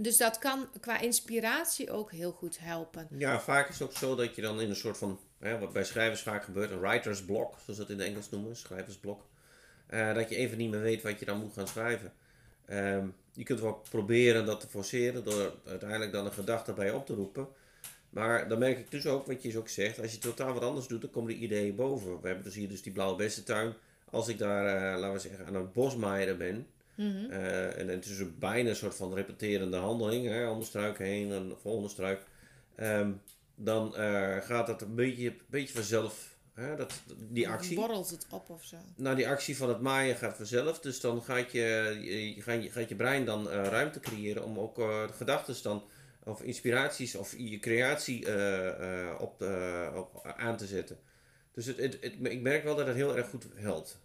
Dus 0.00 0.16
dat 0.16 0.38
kan 0.38 0.68
qua 0.80 1.00
inspiratie 1.00 1.90
ook 1.90 2.12
heel 2.12 2.32
goed 2.32 2.58
helpen. 2.58 3.08
Ja, 3.10 3.40
vaak 3.40 3.68
is 3.68 3.78
het 3.78 3.88
ook 3.88 3.96
zo 3.96 4.14
dat 4.14 4.34
je 4.34 4.42
dan 4.42 4.60
in 4.60 4.68
een 4.68 4.76
soort 4.76 4.98
van, 4.98 5.20
hè, 5.38 5.58
wat 5.58 5.72
bij 5.72 5.84
schrijvers 5.84 6.22
vaak 6.22 6.44
gebeurt, 6.44 6.70
een 6.70 6.80
writer's 6.80 7.24
block, 7.24 7.54
zoals 7.64 7.78
dat 7.78 7.90
in 7.90 7.98
het 7.98 8.08
Engels 8.08 8.30
noemen, 8.30 8.56
schrijversblok. 8.56 9.26
Eh, 9.86 10.14
dat 10.14 10.28
je 10.28 10.36
even 10.36 10.58
niet 10.58 10.70
meer 10.70 10.80
weet 10.80 11.02
wat 11.02 11.18
je 11.18 11.24
dan 11.24 11.40
moet 11.40 11.52
gaan 11.52 11.68
schrijven. 11.68 12.12
Ehm, 12.64 13.06
je 13.32 13.44
kunt 13.44 13.60
wel 13.60 13.82
proberen 13.90 14.46
dat 14.46 14.60
te 14.60 14.68
forceren 14.68 15.24
door 15.24 15.54
uiteindelijk 15.66 16.12
dan 16.12 16.26
een 16.26 16.32
gedachte 16.32 16.72
bij 16.72 16.90
op 16.90 17.06
te 17.06 17.14
roepen. 17.14 17.48
Maar 18.10 18.48
dan 18.48 18.58
merk 18.58 18.78
ik 18.78 18.90
dus 18.90 19.06
ook, 19.06 19.26
wat 19.26 19.42
je 19.42 19.48
dus 19.48 19.56
ook 19.56 19.68
zegt, 19.68 20.00
als 20.00 20.12
je 20.12 20.18
totaal 20.18 20.52
wat 20.52 20.62
anders 20.62 20.86
doet, 20.86 21.00
dan 21.00 21.10
komen 21.10 21.34
de 21.34 21.40
ideeën 21.40 21.74
boven. 21.74 22.20
We 22.20 22.26
hebben 22.26 22.44
dus 22.44 22.54
hier 22.54 22.68
dus 22.68 22.82
die 22.82 22.92
blauwe 22.92 23.16
bessentuin. 23.16 23.74
Als 24.10 24.28
ik 24.28 24.38
daar, 24.38 24.66
eh, 24.66 24.98
laten 25.00 25.12
we 25.12 25.18
zeggen, 25.18 25.46
aan 25.46 25.54
het 25.54 25.72
bosmaaien 25.72 26.38
ben, 26.38 26.66
Mhm. 26.96 27.30
eh, 27.30 27.78
en 27.78 27.88
het 27.88 28.04
is 28.06 28.20
ook 28.20 28.38
bijna 28.38 28.68
een 28.70 28.76
soort 28.76 28.96
van 28.96 29.14
repeterende 29.14 29.76
handeling, 29.76 30.26
hè, 30.26 30.48
om 30.48 30.58
de 30.58 30.64
struik 30.64 30.98
heen 30.98 31.32
en 31.32 31.48
de 31.48 31.56
volgende 31.56 31.88
struik. 31.88 32.22
Ehm, 32.76 33.12
dan 33.54 33.96
eh, 33.96 34.36
gaat 34.40 34.66
dat 34.66 34.82
een 34.82 34.94
beetje, 34.94 35.34
beetje 35.46 35.74
vanzelf, 35.74 36.36
hè, 36.54 36.76
dat, 36.76 36.92
die 37.18 37.48
actie. 37.48 37.76
Borrelt 37.76 38.10
het 38.10 38.26
op 38.30 38.50
of 38.50 38.64
zo. 38.64 38.76
Nou, 38.96 39.16
die 39.16 39.28
actie 39.28 39.56
van 39.56 39.68
het 39.68 39.80
maaien 39.80 40.16
gaat 40.16 40.36
vanzelf. 40.36 40.80
Dus 40.80 41.00
dan 41.00 41.22
gaat 41.22 41.52
je, 41.52 41.98
je, 42.36 42.42
gaat 42.42 42.62
je, 42.62 42.70
gaat 42.70 42.88
je 42.88 42.94
brein 42.96 43.24
dan 43.24 43.50
eh, 43.50 43.64
ruimte 43.64 44.00
creëren 44.00 44.44
om 44.44 44.58
ook 44.58 44.80
gedachten 45.16 45.62
dan, 45.62 45.84
of 46.24 46.42
inspiraties 46.42 47.14
of 47.14 47.34
je 47.38 47.58
creatie 47.58 48.26
op, 49.18 49.42
op 49.94 50.20
aan 50.36 50.56
te 50.56 50.66
zetten. 50.66 50.98
Dus 51.52 51.66
het, 51.66 51.76
het, 51.76 51.98
het- 52.00 52.14
ik 52.20 52.40
merk 52.40 52.64
wel 52.64 52.76
dat 52.76 52.86
het 52.86 52.96
heel 52.96 53.16
erg 53.16 53.28
goed 53.28 53.46
helpt. 53.54 53.98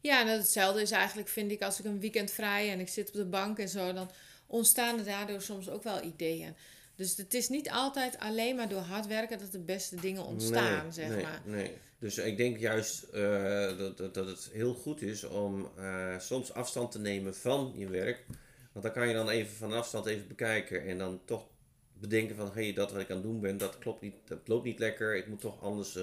Ja, 0.00 0.20
en 0.20 0.26
hetzelfde 0.26 0.80
is 0.80 0.90
eigenlijk, 0.90 1.28
vind 1.28 1.50
ik, 1.50 1.62
als 1.62 1.78
ik 1.78 1.84
een 1.84 2.00
weekend 2.00 2.30
vrij 2.30 2.70
en 2.70 2.80
ik 2.80 2.88
zit 2.88 3.08
op 3.08 3.14
de 3.14 3.24
bank 3.24 3.58
en 3.58 3.68
zo, 3.68 3.92
dan 3.92 4.10
ontstaan 4.46 4.98
er 4.98 5.04
daardoor 5.04 5.42
soms 5.42 5.68
ook 5.68 5.82
wel 5.82 6.02
ideeën. 6.02 6.54
Dus 6.94 7.16
het 7.16 7.34
is 7.34 7.48
niet 7.48 7.70
altijd 7.70 8.18
alleen 8.18 8.56
maar 8.56 8.68
door 8.68 8.80
hard 8.80 9.06
werken 9.06 9.38
dat 9.38 9.52
de 9.52 9.58
beste 9.58 9.96
dingen 9.96 10.24
ontstaan, 10.24 10.82
nee, 10.82 10.92
zeg 10.92 11.08
nee, 11.08 11.22
maar. 11.22 11.40
Nee. 11.44 11.72
Dus 11.98 12.18
ik 12.18 12.36
denk 12.36 12.58
juist 12.58 13.02
eh, 13.02 13.78
dat, 13.78 13.96
dat, 13.96 14.14
dat 14.14 14.26
het 14.26 14.50
heel 14.52 14.74
goed 14.74 15.02
is 15.02 15.24
om 15.24 15.70
eh, 15.76 16.18
soms 16.18 16.52
afstand 16.52 16.92
te 16.92 16.98
nemen 16.98 17.34
van 17.34 17.72
je 17.76 17.88
werk. 17.88 18.24
Want 18.72 18.84
dan 18.84 18.94
kan 18.94 19.08
je 19.08 19.14
dan 19.14 19.28
even 19.28 19.56
van 19.56 19.72
afstand 19.72 20.06
even 20.06 20.28
bekijken 20.28 20.86
en 20.86 20.98
dan 20.98 21.20
toch 21.24 21.46
bedenken 21.92 22.36
van 22.36 22.46
hé, 22.46 22.62
hey, 22.62 22.72
dat 22.72 22.92
wat 22.92 23.00
ik 23.00 23.10
aan 23.10 23.16
het 23.16 23.24
doen 23.24 23.40
ben, 23.40 23.58
dat 23.58 23.78
klopt 23.78 24.00
niet, 24.00 24.14
dat 24.24 24.48
loopt 24.48 24.64
niet 24.64 24.78
lekker. 24.78 25.16
Ik 25.16 25.26
moet 25.26 25.40
toch 25.40 25.62
anders 25.62 25.96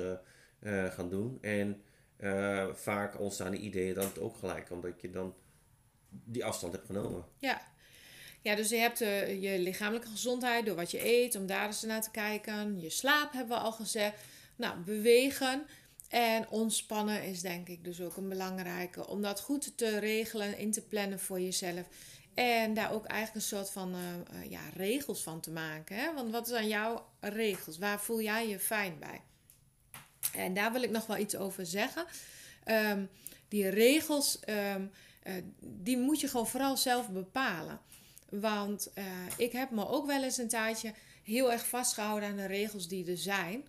eh, 0.59 0.85
gaan 0.85 1.09
doen. 1.09 1.37
En 1.41 1.81
eh, 2.17 2.67
vaak 2.73 3.19
ontstaan 3.19 3.51
die 3.51 3.59
ideeën 3.59 3.93
dan 3.93 4.11
ook 4.19 4.37
gelijk, 4.37 4.71
omdat 4.71 5.01
je 5.01 5.09
dan 5.09 5.35
die 6.09 6.45
afstand 6.45 6.73
hebt 6.73 6.85
genomen. 6.85 7.25
Ja. 7.37 7.61
Ja, 8.41 8.55
dus 8.55 8.69
je 8.69 8.75
hebt 8.75 9.01
eh, 9.01 9.41
je 9.41 9.59
lichamelijke 9.59 10.07
gezondheid 10.07 10.65
door 10.65 10.75
wat 10.75 10.91
je 10.91 11.05
eet, 11.05 11.35
om 11.35 11.45
daar 11.45 11.65
eens 11.65 11.81
naar 11.81 12.01
te 12.01 12.11
kijken. 12.11 12.81
Je 12.81 12.89
slaap 12.89 13.33
hebben 13.33 13.57
we 13.57 13.63
al 13.63 13.71
gezegd. 13.71 14.17
Nou, 14.55 14.79
bewegen 14.79 15.65
en 16.09 16.49
ontspannen 16.49 17.23
is 17.23 17.41
denk 17.41 17.67
ik 17.67 17.83
dus 17.83 18.01
ook 18.01 18.17
een 18.17 18.29
belangrijke. 18.29 19.07
Om 19.07 19.21
dat 19.21 19.41
goed 19.41 19.77
te 19.77 19.97
regelen, 19.97 20.57
in 20.57 20.71
te 20.71 20.81
plannen 20.81 21.19
voor 21.19 21.39
jezelf. 21.39 21.87
En 22.33 22.73
daar 22.73 22.91
ook 22.91 23.05
eigenlijk 23.05 23.35
een 23.35 23.57
soort 23.57 23.69
van 23.69 23.93
eh, 23.95 24.49
ja, 24.49 24.61
regels 24.73 25.23
van 25.23 25.39
te 25.39 25.51
maken. 25.51 25.95
Hè? 25.95 26.13
Want 26.13 26.31
wat 26.31 26.47
zijn 26.47 26.67
jouw 26.67 27.05
regels? 27.19 27.77
Waar 27.77 28.01
voel 28.01 28.21
jij 28.21 28.47
je 28.47 28.59
fijn 28.59 28.99
bij? 28.99 29.21
En 30.35 30.53
daar 30.53 30.71
wil 30.71 30.81
ik 30.83 30.89
nog 30.89 31.05
wel 31.05 31.17
iets 31.17 31.35
over 31.35 31.65
zeggen. 31.65 32.05
Ehm, 32.63 33.05
die 33.47 33.69
regels, 33.69 34.39
ehm, 34.39 34.85
eh, 35.23 35.33
die 35.59 35.97
moet 35.97 36.19
je 36.19 36.27
gewoon 36.27 36.47
vooral 36.47 36.77
zelf 36.77 37.09
bepalen. 37.09 37.79
Want 38.29 38.91
eh, 38.93 39.05
ik 39.37 39.51
heb 39.51 39.71
me 39.71 39.87
ook 39.87 40.05
wel 40.05 40.23
eens 40.23 40.37
een 40.37 40.47
tijdje 40.47 40.93
heel 41.23 41.51
erg 41.51 41.67
vastgehouden 41.67 42.29
aan 42.29 42.35
de 42.35 42.45
regels 42.45 42.87
die 42.87 43.11
er 43.11 43.17
zijn. 43.17 43.63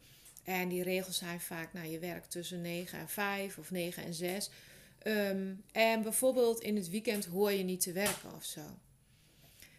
En 0.44 0.68
die 0.68 0.82
regels 0.82 1.18
zijn 1.18 1.40
vaak, 1.40 1.72
nou, 1.72 1.86
je 1.86 1.98
werkt 1.98 2.30
tussen 2.30 2.60
9 2.60 2.98
en 2.98 3.08
5 3.08 3.58
of 3.58 3.70
9 3.70 4.04
en 4.04 4.14
6. 4.14 4.50
Ehm, 4.98 5.54
en 5.72 6.02
bijvoorbeeld 6.02 6.60
in 6.60 6.76
het 6.76 6.90
weekend 6.90 7.24
hoor 7.24 7.52
je 7.52 7.62
niet 7.62 7.80
te 7.80 7.92
werken 7.92 8.34
of 8.34 8.44
zo. 8.44 8.60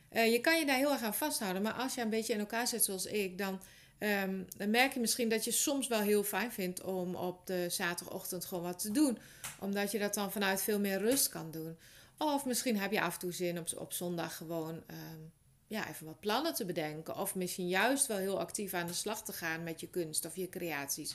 Eh, 0.10 0.32
je 0.32 0.42
kan 0.42 0.60
je 0.60 0.66
daar 0.66 0.78
heel 0.78 0.92
erg 0.92 1.02
aan 1.02 1.14
vasthouden, 1.14 1.62
maar 1.62 1.74
als 1.74 1.96
je 1.96 2.02
een 2.02 2.10
beetje 2.10 2.34
in 2.34 2.40
elkaar 2.40 2.68
zit 2.68 2.84
zoals 2.84 3.06
ik, 3.06 3.38
dan, 3.38 3.60
ehm, 3.98 4.44
dan 4.58 4.70
merk 4.70 4.94
je 4.94 5.00
misschien 5.00 5.30
dat 5.30 5.44
je 5.44 5.52
soms 5.52 5.88
wel 5.88 6.00
heel 6.00 6.24
fijn 6.24 6.52
vindt 6.52 6.82
om 6.84 7.16
op 7.16 7.46
de 7.46 7.66
zaterdagochtend 7.70 8.46
gewoon 8.46 8.64
wat 8.64 8.80
te 8.80 8.92
doen. 8.92 9.18
Omdat 9.60 9.92
je 9.92 10.00
dat 10.00 10.14
dan 10.14 10.32
vanuit 10.32 10.62
veel 10.62 10.80
meer 10.80 11.00
rust 11.00 11.30
kan 11.30 11.52
doen. 11.52 11.78
Of 12.18 12.46
misschien 12.46 12.78
heb 12.78 12.92
je 12.92 13.02
af 13.02 13.14
en 13.14 13.20
toe 13.20 13.32
zin 13.32 13.60
op, 13.60 13.68
op 13.78 13.94
zondag 13.94 14.38
gewoon 14.38 14.84
ehm, 14.88 15.20
ja, 15.68 15.90
even 15.90 16.06
wat 16.06 16.20
plannen 16.20 16.54
te 16.54 16.66
bedenken. 16.66 17.18
Of 17.18 17.36
misschien 17.36 17.68
juist 17.68 18.08
wel 18.08 18.18
heel 18.18 18.40
actief 18.40 18.74
aan 18.74 18.88
de 18.88 18.94
slag 18.94 19.24
te 19.24 19.34
gaan 19.34 19.64
met 19.64 19.80
je 19.80 19.90
kunst 19.90 20.26
of 20.26 20.36
je 20.36 20.50
creaties. 20.50 21.14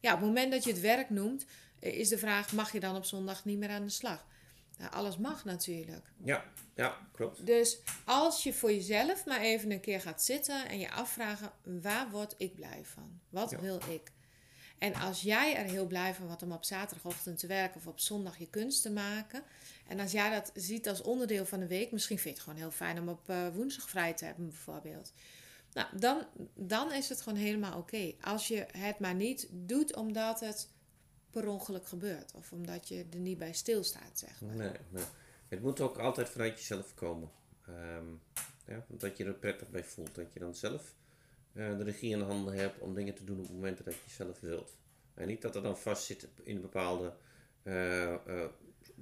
Ja, 0.00 0.12
op 0.12 0.18
het 0.18 0.28
moment 0.28 0.52
dat 0.52 0.64
je 0.64 0.70
het 0.70 0.80
werk 0.80 1.10
noemt, 1.10 1.44
is 1.78 2.08
de 2.08 2.18
vraag: 2.18 2.52
mag 2.52 2.72
je 2.72 2.80
dan 2.80 2.96
op 2.96 3.04
zondag 3.04 3.44
niet 3.44 3.58
meer 3.58 3.70
aan 3.70 3.84
de 3.84 3.90
slag? 3.90 4.26
Nou, 4.80 4.92
alles 4.92 5.16
mag 5.18 5.44
natuurlijk. 5.44 6.12
Ja, 6.24 6.44
ja, 6.74 6.96
klopt. 7.12 7.46
Dus 7.46 7.78
als 8.04 8.42
je 8.42 8.52
voor 8.52 8.72
jezelf 8.72 9.26
maar 9.26 9.40
even 9.40 9.70
een 9.70 9.80
keer 9.80 10.00
gaat 10.00 10.22
zitten 10.22 10.68
en 10.68 10.78
je 10.78 10.90
afvragen: 10.90 11.52
waar 11.62 12.10
word 12.10 12.34
ik 12.38 12.54
blij 12.54 12.80
van? 12.84 13.20
Wat 13.28 13.50
Ja. 13.50 13.60
wil 13.60 13.80
ik? 13.88 14.12
En 14.78 14.94
als 14.94 15.22
jij 15.22 15.56
er 15.56 15.64
heel 15.64 15.86
blij 15.86 16.14
van 16.14 16.26
wordt 16.26 16.42
om 16.42 16.52
op 16.52 16.64
zaterdagochtend 16.64 17.38
te 17.38 17.46
werken 17.46 17.76
of 17.76 17.86
op 17.86 18.00
zondag 18.00 18.38
je 18.38 18.50
kunst 18.50 18.82
te 18.82 18.90
maken. 18.90 19.42
En 19.86 20.00
als 20.00 20.12
jij 20.12 20.30
dat 20.30 20.50
ziet 20.54 20.88
als 20.88 21.02
onderdeel 21.02 21.46
van 21.46 21.60
de 21.60 21.66
week, 21.66 21.92
misschien 21.92 22.18
vind 22.18 22.34
je 22.36 22.40
het 22.40 22.50
gewoon 22.50 22.58
heel 22.58 22.76
fijn 22.76 22.98
om 22.98 23.08
op 23.08 23.28
eh, 23.28 23.48
woensdag 23.54 23.88
vrij 23.90 24.14
te 24.14 24.24
hebben, 24.24 24.48
bijvoorbeeld. 24.48 25.12
Nou, 25.72 25.98
dan, 25.98 26.26
dan 26.54 26.92
is 26.92 27.08
het 27.08 27.20
gewoon 27.20 27.38
helemaal 27.38 27.78
oké. 27.78 28.14
Als 28.20 28.48
je 28.48 28.66
het 28.76 28.98
maar 28.98 29.14
niet 29.14 29.48
doet 29.50 29.96
omdat 29.96 30.40
het 30.40 30.68
per 31.30 31.48
ongeluk 31.48 31.86
gebeurt. 31.86 32.32
Of 32.34 32.52
omdat 32.52 32.88
je 32.88 33.06
er 33.12 33.18
niet 33.18 33.38
bij 33.38 33.52
stilstaat, 33.52 34.18
zeg 34.18 34.40
maar. 34.40 34.56
Nee, 34.56 34.72
nee. 34.88 35.04
Het 35.48 35.62
moet 35.62 35.80
ook 35.80 35.98
altijd 35.98 36.28
vanuit 36.28 36.58
jezelf 36.58 36.94
komen. 36.94 37.30
Ehm, 37.66 38.06
ja, 38.66 38.84
dat 38.88 39.16
je 39.16 39.24
er 39.24 39.34
prettig 39.34 39.70
bij 39.70 39.84
voelt. 39.84 40.14
Dat 40.14 40.32
je 40.32 40.38
dan 40.38 40.54
zelf 40.54 40.94
eh, 41.52 41.76
de 41.76 41.84
regie 41.84 42.10
in 42.10 42.20
handen 42.20 42.54
hebt 42.54 42.78
om 42.78 42.94
dingen 42.94 43.14
te 43.14 43.24
doen 43.24 43.40
op 43.40 43.50
momenten 43.50 43.84
dat 43.84 43.94
je 43.94 44.10
zelf 44.10 44.40
wilt. 44.40 44.76
En 45.14 45.26
niet 45.26 45.42
dat 45.42 45.56
er 45.56 45.62
dan 45.62 45.78
vast 45.78 46.04
zit 46.04 46.28
in 46.42 46.60
bepaalde 46.60 47.14
eh, 47.62 48.14
eh, 48.14 48.50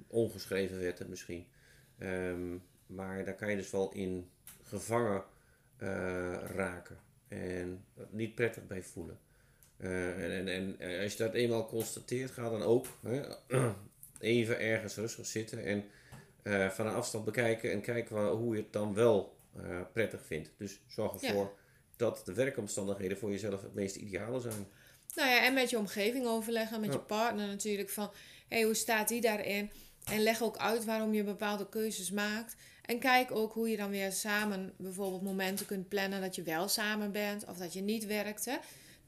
ongeschreven 0.07 0.79
wetten 0.79 1.09
misschien. 1.09 1.47
Ehm, 1.97 2.57
maar 2.85 3.25
daar 3.25 3.35
kan 3.35 3.49
je 3.49 3.55
dus 3.55 3.71
wel 3.71 3.91
in 3.91 4.29
gevangen 4.63 5.23
raken. 6.47 6.97
En 7.27 7.85
niet 8.09 8.35
prettig 8.35 8.67
bij 8.67 8.83
voelen. 8.83 9.19
Eh, 9.79 10.37
en, 10.37 10.47
en, 10.47 10.75
en 10.79 11.03
als 11.03 11.11
je 11.11 11.17
dat 11.23 11.33
eenmaal 11.33 11.65
constateert, 11.65 12.31
ga 12.31 12.49
dan 12.49 12.63
ook 12.63 12.85
hè, 13.01 13.21
even 14.19 14.59
ergens 14.59 14.95
rustig 14.95 15.25
zitten 15.25 15.63
en 15.65 15.83
eh, 16.43 16.69
van 16.69 16.87
een 16.87 16.93
afstand 16.93 17.25
bekijken 17.25 17.71
en 17.71 17.81
kijken 17.81 18.27
hoe 18.27 18.55
je 18.55 18.61
het 18.61 18.73
dan 18.73 18.93
wel 18.93 19.37
eh, 19.55 19.81
prettig 19.93 20.25
vindt. 20.25 20.51
Dus 20.57 20.79
zorg 20.87 21.21
Ja. 21.21 21.27
ervoor 21.27 21.57
dat 21.95 22.21
de 22.25 22.33
werkomstandigheden 22.33 23.17
voor 23.17 23.31
jezelf 23.31 23.61
het 23.61 23.73
meest 23.73 23.95
ideale 23.95 24.39
zijn. 24.39 24.67
Nou 25.15 25.29
ja, 25.29 25.45
en 25.45 25.53
met 25.53 25.69
je 25.69 25.77
omgeving 25.77 26.25
overleggen, 26.27 26.79
met 26.79 26.89
Ja. 26.93 26.95
je 26.95 27.03
partner 27.05 27.47
natuurlijk. 27.47 27.89
Van, 27.89 28.09
hé, 28.47 28.55
hey, 28.57 28.63
hoe 28.63 28.73
staat 28.73 29.07
die 29.07 29.21
daarin? 29.21 29.71
En 30.05 30.23
leg 30.23 30.41
ook 30.41 30.57
uit 30.57 30.85
waarom 30.85 31.13
je 31.13 31.23
bepaalde 31.23 31.69
keuzes 31.69 32.11
maakt. 32.11 32.55
En 32.85 32.99
kijk 32.99 33.31
ook 33.31 33.53
hoe 33.53 33.69
je 33.69 33.77
dan 33.77 33.89
weer 33.89 34.11
samen 34.11 34.73
bijvoorbeeld 34.77 35.21
momenten 35.21 35.65
kunt 35.65 35.87
plannen 35.87 36.21
dat 36.21 36.35
je 36.35 36.43
wel 36.43 36.67
samen 36.67 37.11
bent 37.11 37.45
of 37.45 37.57
dat 37.57 37.73
je 37.73 37.81
niet 37.81 38.05
werkt. 38.05 38.45
Hè? 38.45 38.55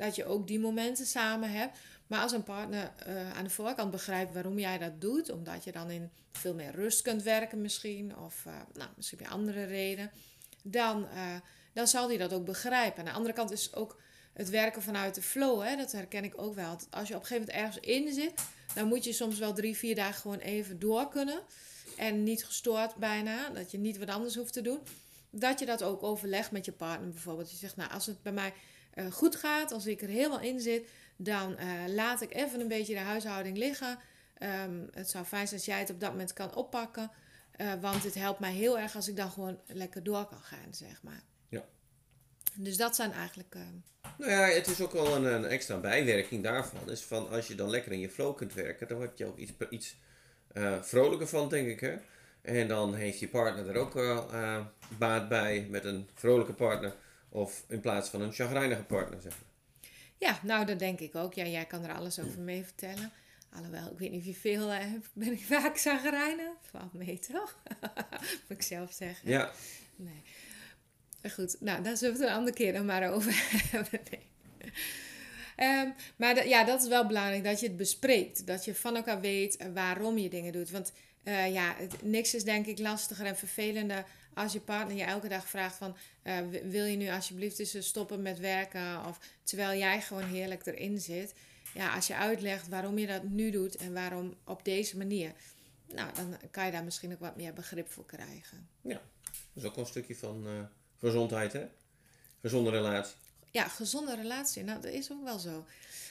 Dat 0.01 0.15
je 0.15 0.25
ook 0.25 0.47
die 0.47 0.59
momenten 0.59 1.05
samen 1.05 1.51
hebt. 1.51 1.77
Maar 2.07 2.21
als 2.21 2.31
een 2.31 2.43
partner 2.43 2.91
eh, 2.97 3.31
aan 3.37 3.43
de 3.43 3.49
voorkant 3.49 3.91
begrijpt 3.91 4.33
waarom 4.33 4.59
jij 4.59 4.77
dat 4.77 5.01
doet, 5.01 5.31
omdat 5.31 5.63
je 5.63 5.71
dan 5.71 5.89
in 5.89 6.09
veel 6.31 6.53
meer 6.53 6.71
rust 6.71 7.01
kunt 7.01 7.23
werken 7.23 7.61
misschien, 7.61 8.17
of 8.17 8.45
eh, 8.45 8.53
nou, 8.73 8.89
misschien 8.95 9.17
bij 9.17 9.27
andere 9.27 9.63
reden, 9.63 10.11
dan 10.63 11.07
eh, 11.07 11.35
dan 11.73 11.87
zal 11.87 12.07
hij 12.07 12.17
dat 12.17 12.33
ook 12.33 12.45
begrijpen. 12.45 12.99
Aan 12.99 13.05
de 13.05 13.11
andere 13.11 13.33
kant 13.33 13.51
is 13.51 13.75
ook 13.75 13.99
het 14.33 14.49
werken 14.49 14.81
vanuit 14.81 15.15
de 15.15 15.21
flow, 15.21 15.61
hè, 15.61 15.75
dat 15.75 15.91
herken 15.91 16.23
ik 16.23 16.33
ook 16.41 16.55
wel. 16.55 16.77
Als 16.89 17.07
je 17.07 17.15
op 17.15 17.21
een 17.21 17.27
gegeven 17.27 17.47
moment 17.47 17.49
ergens 17.49 17.85
in 17.85 18.13
zit, 18.13 18.33
dan 18.73 18.87
moet 18.87 19.03
je 19.03 19.13
soms 19.13 19.39
wel 19.39 19.53
drie, 19.53 19.77
vier 19.77 19.95
dagen 19.95 20.21
gewoon 20.21 20.39
even 20.39 20.79
door 20.79 21.09
kunnen. 21.09 21.39
En 21.97 22.23
niet 22.23 22.45
gestoord 22.45 22.95
bijna, 22.95 23.49
dat 23.49 23.71
je 23.71 23.77
niet 23.77 23.97
wat 23.97 24.09
anders 24.09 24.35
hoeft 24.35 24.53
te 24.53 24.61
doen. 24.61 24.79
Dat 25.29 25.59
je 25.59 25.65
dat 25.65 25.83
ook 25.83 26.03
overlegt 26.03 26.51
met 26.51 26.65
je 26.65 26.71
partner 26.71 27.09
bijvoorbeeld. 27.09 27.51
Je 27.51 27.57
zegt, 27.57 27.75
nou, 27.75 27.91
als 27.91 28.05
het 28.05 28.21
bij 28.21 28.31
mij 28.31 28.53
uh, 28.95 29.11
goed 29.11 29.35
gaat, 29.35 29.71
als 29.71 29.85
ik 29.85 30.01
er 30.01 30.07
helemaal 30.07 30.41
in 30.41 30.59
zit, 30.59 30.87
dan 31.15 31.57
uh, 31.59 31.93
laat 31.93 32.21
ik 32.21 32.33
even 32.33 32.59
een 32.59 32.67
beetje 32.67 32.93
de 32.93 32.99
huishouding 32.99 33.57
liggen. 33.57 33.99
Um, 34.39 34.89
het 34.91 35.09
zou 35.09 35.25
fijn 35.25 35.47
zijn 35.47 35.59
als 35.59 35.69
jij 35.69 35.79
het 35.79 35.89
op 35.89 35.99
dat 35.99 36.11
moment 36.11 36.33
kan 36.33 36.55
oppakken. 36.55 37.11
Uh, 37.57 37.73
want 37.81 38.03
het 38.03 38.13
helpt 38.13 38.39
mij 38.39 38.53
heel 38.53 38.79
erg 38.79 38.95
als 38.95 39.07
ik 39.07 39.15
dan 39.15 39.31
gewoon 39.31 39.59
lekker 39.65 40.03
door 40.03 40.25
kan 40.25 40.41
gaan, 40.41 40.73
zeg 40.73 41.03
maar. 41.03 41.23
Ja. 41.49 41.63
Dus 42.55 42.77
dat 42.77 42.95
zijn 42.95 43.11
eigenlijk. 43.11 43.55
Uh... 43.55 43.61
Nou 44.17 44.31
ja, 44.31 44.45
het 44.45 44.67
is 44.67 44.81
ook 44.81 44.91
wel 44.91 45.15
een, 45.15 45.23
een, 45.23 45.45
extra 45.45 45.77
bijwerking 45.77 46.43
daarvan. 46.43 46.89
Is 46.89 47.01
van 47.01 47.29
als 47.29 47.47
je 47.47 47.55
dan 47.55 47.69
lekker 47.69 47.91
in 47.91 47.99
je 47.99 48.09
flow 48.09 48.35
kunt 48.35 48.53
werken, 48.53 48.87
dan 48.87 48.97
word 48.97 49.17
je 49.17 49.25
ook 49.25 49.37
iets, 49.37 49.51
iets 49.69 49.95
uh, 50.53 50.81
vrolijker 50.81 51.27
van, 51.27 51.49
denk 51.49 51.67
ik. 51.67 51.79
Hè? 51.79 51.95
En 52.41 52.67
dan 52.67 52.95
heeft 52.95 53.19
je 53.19 53.27
partner 53.27 53.69
er 53.69 53.75
ook 53.75 53.93
baat 54.97 55.29
bij 55.29 55.67
met 55.69 55.85
een 55.85 56.09
vrolijke 56.13 56.53
partner. 56.53 56.95
Of 57.31 57.63
in 57.67 57.79
plaats 57.79 58.09
van 58.09 58.21
een 58.21 58.33
chagrijnige 58.33 58.83
partner, 58.83 59.21
zeg 59.21 59.31
maar. 59.31 59.49
Ja, 60.17 60.39
nou 60.43 60.65
dat 60.65 60.79
denk 60.79 60.99
ik 60.99 61.15
ook. 61.15 61.33
Ja, 61.33 61.45
jij 61.45 61.65
kan 61.65 61.83
er 61.83 61.95
alles 61.95 62.19
over 62.19 62.39
mee 62.39 62.63
vertellen. 62.63 63.11
Alhoewel, 63.55 63.91
ik 63.91 63.99
weet 63.99 64.11
niet 64.11 64.19
of 64.19 64.25
je 64.25 64.33
veel 64.33 64.67
hebt. 64.67 65.09
Ben 65.13 65.31
ik 65.31 65.41
vaak 65.41 65.77
zagrijnen? 65.77 66.53
Valt 66.61 66.93
mee 66.93 67.19
toch? 67.19 67.57
Moet 68.47 68.57
ik 68.57 68.61
zelf 68.61 68.93
zeggen. 68.93 69.29
Ja. 69.29 69.51
Nee. 69.95 70.21
Goed, 71.31 71.55
nou, 71.59 71.83
daar 71.83 71.97
zullen 71.97 72.13
we 72.13 72.21
het 72.21 72.29
een 72.29 72.37
andere 72.37 72.55
keer 72.55 72.73
dan 72.73 72.85
maar 72.85 73.11
over 73.11 73.33
hebben. 73.71 73.99
Nee. 74.09 74.29
Um, 75.57 75.93
maar 76.15 76.47
ja, 76.47 76.63
dat 76.63 76.81
is 76.81 76.87
wel 76.87 77.07
belangrijk 77.07 77.43
dat 77.43 77.59
je 77.59 77.67
het 77.67 77.77
bespreekt. 77.77 78.47
Dat 78.47 78.65
je 78.65 78.75
van 78.75 78.95
elkaar 78.95 79.21
weet 79.21 79.67
waarom 79.73 80.17
je 80.17 80.29
dingen 80.29 80.51
doet. 80.51 80.69
Want 80.69 80.93
uh, 81.23 81.53
ja, 81.53 81.75
het, 81.77 82.03
niks 82.03 82.35
is 82.35 82.43
denk 82.43 82.65
ik 82.65 82.79
lastiger 82.79 83.25
en 83.25 83.37
vervelender 83.37 84.05
als 84.33 84.53
je 84.53 84.59
partner 84.59 84.97
je 84.97 85.03
elke 85.03 85.27
dag 85.27 85.47
vraagt 85.47 85.75
van... 85.75 85.95
Uh, 86.23 86.37
wil 86.63 86.85
je 86.85 86.97
nu 86.97 87.09
alsjeblieft 87.09 87.59
eens 87.59 87.87
stoppen 87.87 88.21
met 88.21 88.39
werken? 88.39 89.05
Of 89.05 89.19
terwijl 89.43 89.79
jij 89.79 90.01
gewoon 90.01 90.23
heerlijk 90.23 90.65
erin 90.65 90.99
zit. 90.99 91.33
Ja, 91.73 91.95
als 91.95 92.07
je 92.07 92.15
uitlegt 92.15 92.67
waarom 92.67 92.97
je 92.97 93.07
dat 93.07 93.23
nu 93.23 93.51
doet 93.51 93.75
en 93.75 93.93
waarom 93.93 94.35
op 94.43 94.65
deze 94.65 94.97
manier... 94.97 95.31
Nou, 95.93 96.13
dan 96.13 96.37
kan 96.51 96.65
je 96.65 96.71
daar 96.71 96.83
misschien 96.83 97.11
ook 97.11 97.19
wat 97.19 97.35
meer 97.35 97.53
begrip 97.53 97.91
voor 97.91 98.05
krijgen. 98.05 98.67
Ja, 98.81 99.01
dat 99.23 99.63
is 99.63 99.63
ook 99.63 99.75
wel 99.75 99.83
een 99.83 99.89
stukje 99.89 100.15
van 100.15 100.47
uh, 100.47 100.61
gezondheid, 100.99 101.53
hè? 101.53 101.67
Gezonde 102.41 102.69
relatie. 102.69 103.15
Ja, 103.51 103.67
gezonde 103.67 104.15
relatie. 104.15 104.63
Nou, 104.63 104.81
dat 104.81 104.91
is 104.91 105.11
ook 105.11 105.23
wel 105.23 105.39
zo. 105.39 105.65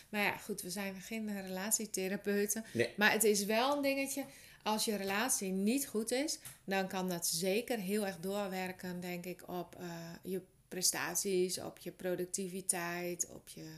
Maar 0.09 0.23
ja, 0.23 0.37
goed, 0.37 0.63
we 0.63 0.71
zijn 0.71 1.01
geen 1.01 1.43
relatietherapeuten. 1.43 2.65
Nee. 2.73 2.95
Maar 2.97 3.13
het 3.13 3.25
is 3.25 3.45
wel 3.45 3.77
een 3.77 3.83
dingetje 3.83 4.25
als 4.63 4.85
je 4.85 4.97
relatie 4.97 5.53
niet 5.53 5.87
goed 5.87 6.11
is, 6.11 6.39
dan 6.65 6.89
kan 6.89 7.09
dat 7.09 7.27
zeker 7.27 7.79
heel 7.79 8.07
erg 8.07 8.21
doorwerken, 8.21 9.01
denk 9.01 9.25
ik, 9.25 9.49
op 9.49 9.77
uh, 9.81 9.91
je 10.23 10.43
prestaties, 10.69 11.61
op 11.61 11.79
je 11.79 11.93
productiviteit, 11.93 13.29
op 13.29 13.49
je 13.49 13.73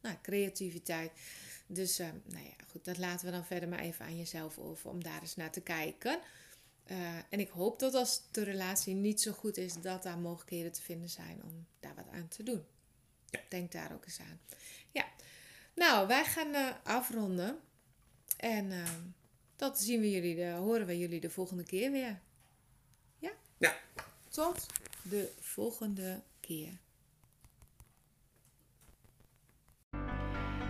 nou, 0.00 0.16
creativiteit. 0.22 1.12
Dus 1.66 2.00
uh, 2.00 2.06
nou 2.24 2.44
ja, 2.44 2.64
goed, 2.70 2.84
dat 2.84 2.98
laten 2.98 3.26
we 3.26 3.32
dan 3.32 3.44
verder 3.44 3.68
maar 3.68 3.78
even 3.78 4.04
aan 4.04 4.16
jezelf 4.16 4.58
over 4.58 4.90
om 4.90 5.02
daar 5.02 5.20
eens 5.20 5.36
naar 5.36 5.52
te 5.52 5.60
kijken. 5.60 6.18
Uh, 6.90 7.16
en 7.30 7.40
ik 7.40 7.48
hoop 7.48 7.78
dat 7.78 7.94
als 7.94 8.22
de 8.30 8.42
relatie 8.42 8.94
niet 8.94 9.20
zo 9.20 9.32
goed 9.32 9.56
is, 9.56 9.74
dat 9.80 10.02
daar 10.02 10.18
mogelijkheden 10.18 10.72
te 10.72 10.82
vinden 10.82 11.08
zijn 11.08 11.40
om 11.44 11.66
daar 11.80 11.94
wat 11.94 12.08
aan 12.12 12.28
te 12.28 12.42
doen. 12.42 12.64
Ja. 13.30 13.40
Denk 13.48 13.72
daar 13.72 13.92
ook 13.92 14.04
eens 14.04 14.20
aan. 14.20 14.40
Ja, 14.90 15.04
nou, 15.74 16.06
wij 16.06 16.24
gaan 16.24 16.82
afronden. 16.82 17.58
En 18.36 18.72
dat 19.56 19.78
zien 19.78 20.00
we 20.00 20.10
jullie, 20.10 20.34
de, 20.34 20.50
horen 20.50 20.86
we 20.86 20.98
jullie 20.98 21.20
de 21.20 21.30
volgende 21.30 21.64
keer 21.64 21.90
weer. 21.90 22.20
Ja? 23.18 23.30
Ja. 23.58 23.74
Tot 24.28 24.66
de 25.02 25.32
volgende 25.40 26.22
keer. 26.40 26.78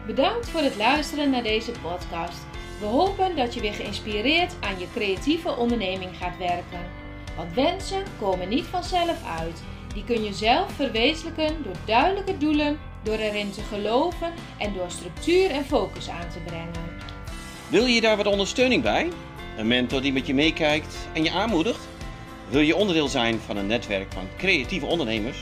Bedankt 0.06 0.48
voor 0.48 0.60
het 0.60 0.76
luisteren 0.76 1.30
naar 1.30 1.42
deze 1.42 1.72
podcast. 1.72 2.44
We 2.80 2.86
hopen 2.86 3.36
dat 3.36 3.54
je 3.54 3.60
weer 3.60 3.74
geïnspireerd 3.74 4.54
aan 4.60 4.78
je 4.78 4.90
creatieve 4.90 5.56
onderneming 5.56 6.16
gaat 6.16 6.38
werken. 6.38 6.90
Want 7.36 7.54
wensen 7.54 8.04
komen 8.18 8.48
niet 8.48 8.64
vanzelf 8.64 9.24
uit. 9.24 9.62
Die 9.94 10.04
kun 10.04 10.22
je 10.22 10.32
zelf 10.32 10.72
verwezenlijken 10.72 11.62
door 11.62 11.76
duidelijke 11.86 12.38
doelen, 12.38 12.78
door 13.02 13.18
erin 13.18 13.50
te 13.50 13.62
geloven 13.62 14.32
en 14.58 14.74
door 14.74 14.90
structuur 14.90 15.50
en 15.50 15.64
focus 15.64 16.08
aan 16.08 16.30
te 16.30 16.40
brengen. 16.40 16.95
Wil 17.68 17.86
je 17.86 18.00
daar 18.00 18.16
wat 18.16 18.26
ondersteuning 18.26 18.82
bij? 18.82 19.08
Een 19.56 19.66
mentor 19.66 20.02
die 20.02 20.12
met 20.12 20.26
je 20.26 20.34
meekijkt 20.34 21.08
en 21.12 21.22
je 21.22 21.30
aanmoedigt? 21.30 21.88
Wil 22.48 22.60
je 22.60 22.76
onderdeel 22.76 23.08
zijn 23.08 23.38
van 23.38 23.56
een 23.56 23.66
netwerk 23.66 24.12
van 24.12 24.28
creatieve 24.36 24.86
ondernemers? 24.86 25.38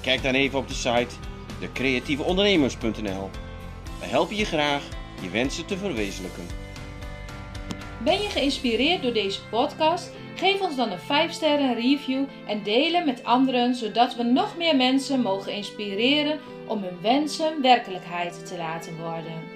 Kijk 0.00 0.22
dan 0.22 0.34
even 0.34 0.58
op 0.58 0.68
de 0.68 0.74
site 0.74 1.14
decreatieveondernemers.nl. 1.60 3.30
We 4.00 4.06
helpen 4.06 4.36
je 4.36 4.44
graag 4.44 4.82
je 5.20 5.30
wensen 5.30 5.66
te 5.66 5.76
verwezenlijken. 5.76 6.46
Ben 8.04 8.22
je 8.22 8.28
geïnspireerd 8.28 9.02
door 9.02 9.12
deze 9.12 9.40
podcast? 9.50 10.10
Geef 10.36 10.60
ons 10.60 10.76
dan 10.76 10.90
een 10.90 10.98
5 10.98 11.32
sterren 11.32 11.74
review 11.74 12.24
en 12.46 12.62
delen 12.62 13.06
met 13.06 13.24
anderen 13.24 13.74
zodat 13.74 14.16
we 14.16 14.22
nog 14.22 14.56
meer 14.56 14.76
mensen 14.76 15.20
mogen 15.20 15.52
inspireren 15.52 16.38
om 16.66 16.82
hun 16.82 16.98
wensen 17.00 17.62
werkelijkheid 17.62 18.46
te 18.46 18.56
laten 18.56 18.96
worden. 18.96 19.51